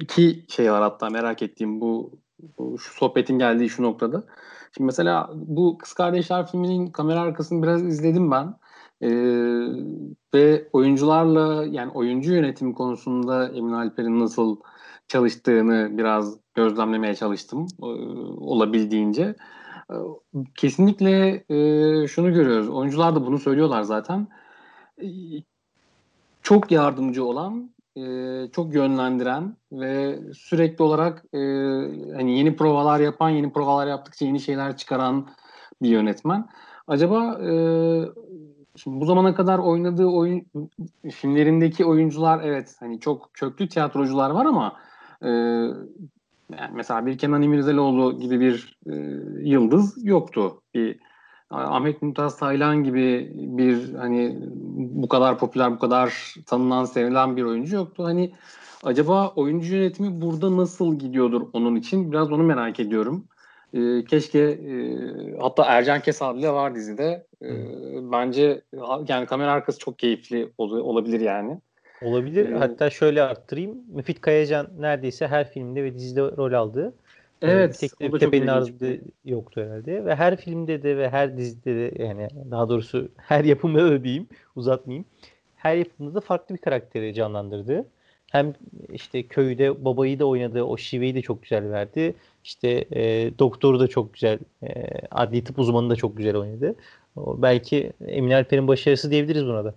[0.00, 2.10] iki şey var hatta merak ettiğim bu,
[2.58, 4.24] bu şu sohbetin geldiği şu noktada.
[4.76, 8.54] Şimdi mesela bu Kız Kardeşler filminin kamera arkasını biraz izledim ben.
[9.02, 9.08] Ee,
[10.34, 14.56] ve oyuncularla yani oyuncu yönetimi konusunda Emin Alper'in nasıl
[15.08, 17.86] çalıştığını biraz gözlemlemeye çalıştım e,
[18.40, 19.34] olabildiğince.
[19.90, 19.94] E,
[20.56, 22.68] kesinlikle e, şunu görüyoruz.
[22.68, 24.28] Oyuncular da bunu söylüyorlar zaten.
[25.02, 25.06] E,
[26.42, 28.02] çok yardımcı olan, e,
[28.52, 31.38] çok yönlendiren ve sürekli olarak e,
[32.14, 35.28] hani yeni provalar yapan, yeni provalar yaptıkça yeni şeyler çıkaran
[35.82, 36.48] bir yönetmen.
[36.86, 37.52] Acaba e,
[38.76, 40.46] şimdi bu zamana kadar oynadığı oyun
[41.10, 44.76] filmlerindeki oyuncular evet hani çok köklü tiyatrocular var ama
[45.22, 45.28] e,
[46.58, 48.94] yani mesela bir Kenan İmirzalıoğlu gibi bir e,
[49.48, 50.62] yıldız yoktu.
[50.74, 51.00] Bir
[51.52, 54.38] Ahmet Mümtaz Taylan gibi bir hani
[54.74, 58.04] bu kadar popüler, bu kadar tanınan, sevilen bir oyuncu yoktu.
[58.04, 58.32] Hani
[58.84, 62.12] acaba oyuncu yönetimi burada nasıl gidiyordur onun için?
[62.12, 63.24] Biraz onu merak ediyorum.
[63.74, 64.96] E, keşke e,
[65.40, 67.26] hatta Ercan Kesal bile var dizide.
[67.42, 67.50] E,
[68.12, 68.62] bence
[69.08, 71.58] yani kamera arkası çok keyifli ol, olabilir yani.
[72.02, 72.52] Olabilir.
[72.52, 73.76] Ee, Hatta şöyle arttırayım.
[73.88, 76.94] Müfit Kayacan neredeyse her filmde ve dizide rol aldı.
[77.42, 77.78] Evet.
[77.80, 80.04] Tek de Tepe'nin ardında yoktu herhalde.
[80.04, 84.26] Ve her filmde de ve her dizide de yani daha doğrusu her yapımda da diyeyim
[84.56, 85.04] uzatmayayım.
[85.56, 87.84] Her yapımda da farklı bir karakteri canlandırdı.
[88.30, 88.54] Hem
[88.92, 90.62] işte köyde babayı da oynadı.
[90.62, 92.14] O şiveyi de çok güzel verdi.
[92.44, 94.38] İşte e, doktoru da çok güzel.
[94.62, 94.68] E,
[95.10, 96.74] adli tıp uzmanı da çok güzel oynadı.
[97.16, 99.74] O, belki Emin Alper'in başarısı diyebiliriz buna da.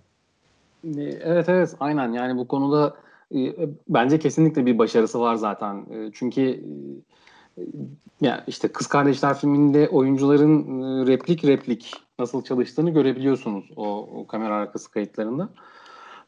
[1.20, 2.94] Evet evet aynen yani bu konuda
[3.34, 3.54] e,
[3.88, 5.76] bence kesinlikle bir başarısı var zaten.
[5.76, 6.60] E, çünkü e,
[8.20, 14.54] yani işte Kız Kardeşler filminde oyuncuların e, replik replik nasıl çalıştığını görebiliyorsunuz o, o kamera
[14.54, 15.48] arkası kayıtlarında.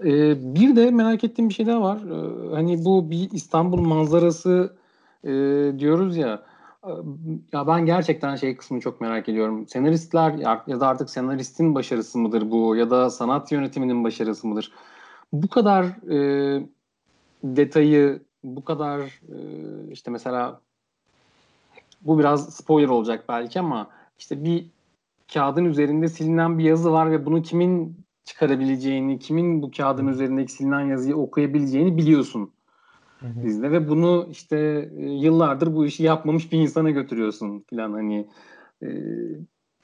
[0.04, 1.96] E, bir de merak ettiğim bir şey daha var.
[1.96, 4.76] E, hani bu bir İstanbul manzarası
[5.24, 5.30] e,
[5.78, 6.42] diyoruz ya
[7.52, 9.68] ya ben gerçekten şey kısmını çok merak ediyorum.
[9.68, 10.34] Senaristler
[10.66, 14.72] ya da artık senaristin başarısı mıdır bu ya da sanat yönetiminin başarısı mıdır?
[15.32, 16.68] Bu kadar e,
[17.44, 19.36] detayı, bu kadar e,
[19.90, 20.60] işte mesela
[22.00, 24.66] bu biraz spoiler olacak belki ama işte bir
[25.34, 30.86] kağıdın üzerinde silinen bir yazı var ve bunu kimin çıkarabileceğini, kimin bu kağıdın üzerindeki silinen
[30.86, 32.50] yazıyı okuyabileceğini biliyorsun
[33.42, 34.56] dizide ve bunu işte
[34.96, 38.28] e, yıllardır bu işi yapmamış bir insana götürüyorsun falan hani
[38.82, 38.88] e,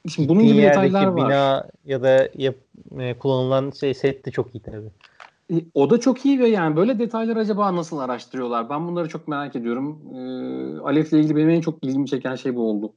[0.09, 1.17] şimdi bunun gibi detaylar var.
[1.17, 2.55] Bina ya da yap,
[2.99, 4.91] e, kullanılan şey set de çok iyi tabii.
[5.75, 8.71] O da çok iyi ve yani böyle detaylar acaba nasıl araştırıyorlar?
[8.71, 9.99] Ben bunları çok merak ediyorum.
[10.15, 10.19] E,
[10.81, 12.93] Alef'le ilgili benim en çok ilgimi çeken şey bu oldu.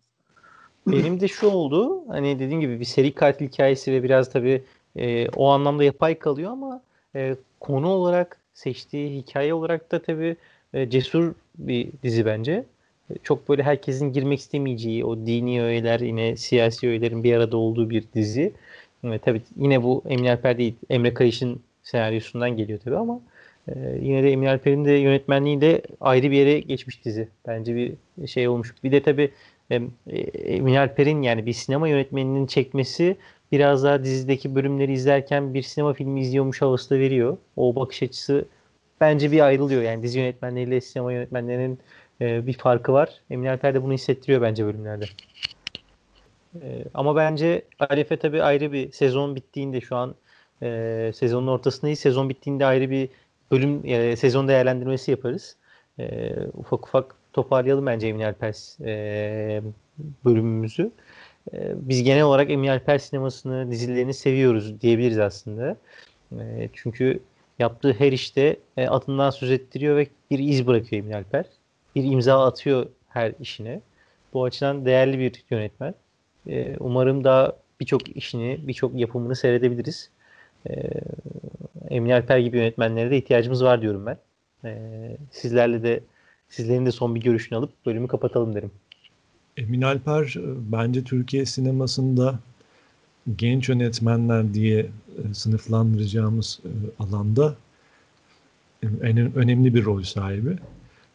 [0.88, 2.04] Benim de şu oldu.
[2.08, 4.64] Hani dediğim gibi bir seri katil hikayesi ve biraz tabii
[4.96, 6.82] e, o anlamda yapay kalıyor ama
[7.16, 10.36] e, konu olarak seçtiği hikaye olarak da tabii
[10.74, 12.66] e, cesur bir dizi bence.
[13.10, 17.90] E, çok böyle herkesin girmek istemeyeceği o dini öğeler yine siyasi öğelerin bir arada olduğu
[17.90, 18.54] bir dizi.
[19.04, 23.22] E, tabii yine bu Emin Alper değil Emre Kayış'ın senaryosundan geliyor tabii ama
[23.68, 27.30] e, yine de Emin Alper'in de yönetmenliğiyle ayrı bir yere geçmiş dizi.
[27.48, 28.76] Bence bir şey olmuş.
[28.84, 29.32] Bir de tabii
[29.72, 29.76] e,
[30.36, 33.18] Emin Alper'in yani bir sinema yönetmeninin çekmesi
[33.52, 37.38] biraz daha dizideki bölümleri izlerken bir sinema filmi izliyormuş havası da veriyor.
[37.56, 38.46] O bakış açısı
[39.02, 39.82] bence bir ayrılıyor.
[39.82, 41.80] Yani dizi yönetmenleriyle sinema yönetmenlerinin
[42.22, 43.10] e, bir farkı var.
[43.30, 45.06] Emin Alper de bunu hissettiriyor bence bölümlerde.
[46.62, 50.16] E, ama bence Arefe tabii ayrı bir sezon bittiğinde şu an
[50.64, 52.00] e, sezonun ortasındayız.
[52.00, 53.10] Sezon bittiğinde ayrı bir
[53.52, 55.56] bölüm e, sezon değerlendirmesi yaparız.
[56.00, 58.56] E, ufak ufak toparlayalım bence Emin Alper
[58.86, 59.62] e,
[60.26, 60.92] bölümümüzü.
[61.54, 65.78] E, biz genel olarak Emin Alper sinemasını, dizilerini seviyoruz diyebiliriz aslında.
[66.40, 67.20] E, çünkü
[67.60, 71.46] yaptığı her işte e, adından söz ettiriyor ve bir iz bırakıyor Emin Alper.
[71.96, 73.82] Bir imza atıyor her işine.
[74.34, 75.94] Bu açıdan değerli bir yönetmen.
[76.48, 80.10] E, umarım daha birçok işini, birçok yapımını seyredebiliriz.
[80.70, 80.74] E,
[81.90, 84.18] Emin Alper gibi yönetmenlere de ihtiyacımız var diyorum ben.
[84.66, 86.04] E, sizlerle de
[86.50, 88.72] sizlerin de son bir görüşünü alıp bölümü kapatalım derim.
[89.58, 92.40] Emin Alper e, bence Türkiye sinemasında
[93.36, 96.72] genç yönetmenler diye e, sınıflandıracağımız e,
[97.04, 97.56] alanda
[98.84, 100.58] en önemli bir rol sahibi.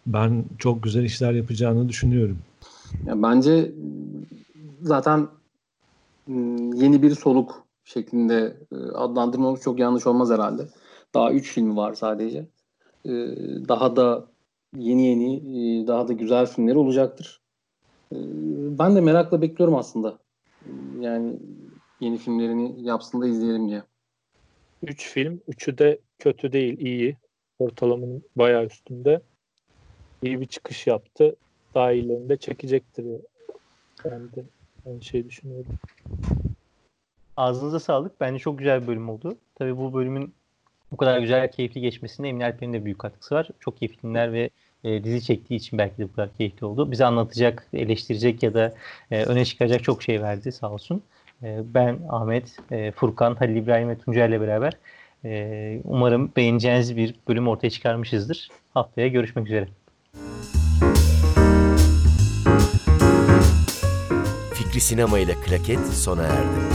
[0.06, 2.38] Ben çok güzel işler yapacağını düşünüyorum.
[3.06, 3.70] Ya bence
[4.82, 5.28] zaten
[6.74, 8.56] yeni bir soluk şeklinde
[8.94, 10.68] adlandırmamız çok yanlış olmaz herhalde.
[11.14, 12.46] Daha üç film var sadece.
[13.68, 14.26] Daha da
[14.76, 17.40] yeni yeni daha da güzel filmleri olacaktır.
[18.78, 20.18] Ben de merakla bekliyorum aslında.
[21.00, 21.38] Yani
[22.00, 23.82] yeni filmlerini yapsın da izleyelim diye.
[24.82, 25.40] Üç film.
[25.48, 27.16] Üçü de kötü değil, iyi.
[27.58, 29.22] Ortalamanın bayağı üstünde.
[30.22, 31.36] İyi bir çıkış yaptı.
[31.74, 33.06] Daha iyilerini de çekecektir.
[34.04, 34.44] Yani de
[34.86, 35.72] Aynı şey düşünüyorum.
[37.36, 38.20] Ağzınıza sağlık.
[38.20, 39.36] Bence çok güzel bir bölüm oldu.
[39.54, 40.34] Tabii bu bölümün
[40.92, 43.48] bu kadar güzel keyifli geçmesinde Emin Alper'in de büyük katkısı var.
[43.60, 44.50] Çok iyi filmler ve
[44.84, 46.90] e, dizi çektiği için belki de bu kadar keyifli oldu.
[46.90, 48.74] Bize anlatacak, eleştirecek ya da
[49.10, 51.02] e, öne çıkaracak çok şey verdi sağ olsun.
[51.42, 54.72] E, ben Ahmet, e, Furkan, Halil İbrahim ve Tuncay ile beraber
[55.24, 58.48] e, umarım beğeneceğiniz bir bölüm ortaya çıkarmışızdır.
[58.74, 59.68] Haftaya görüşmek üzere.
[64.54, 66.71] Fikri Sinema ile Klaket sona erdi.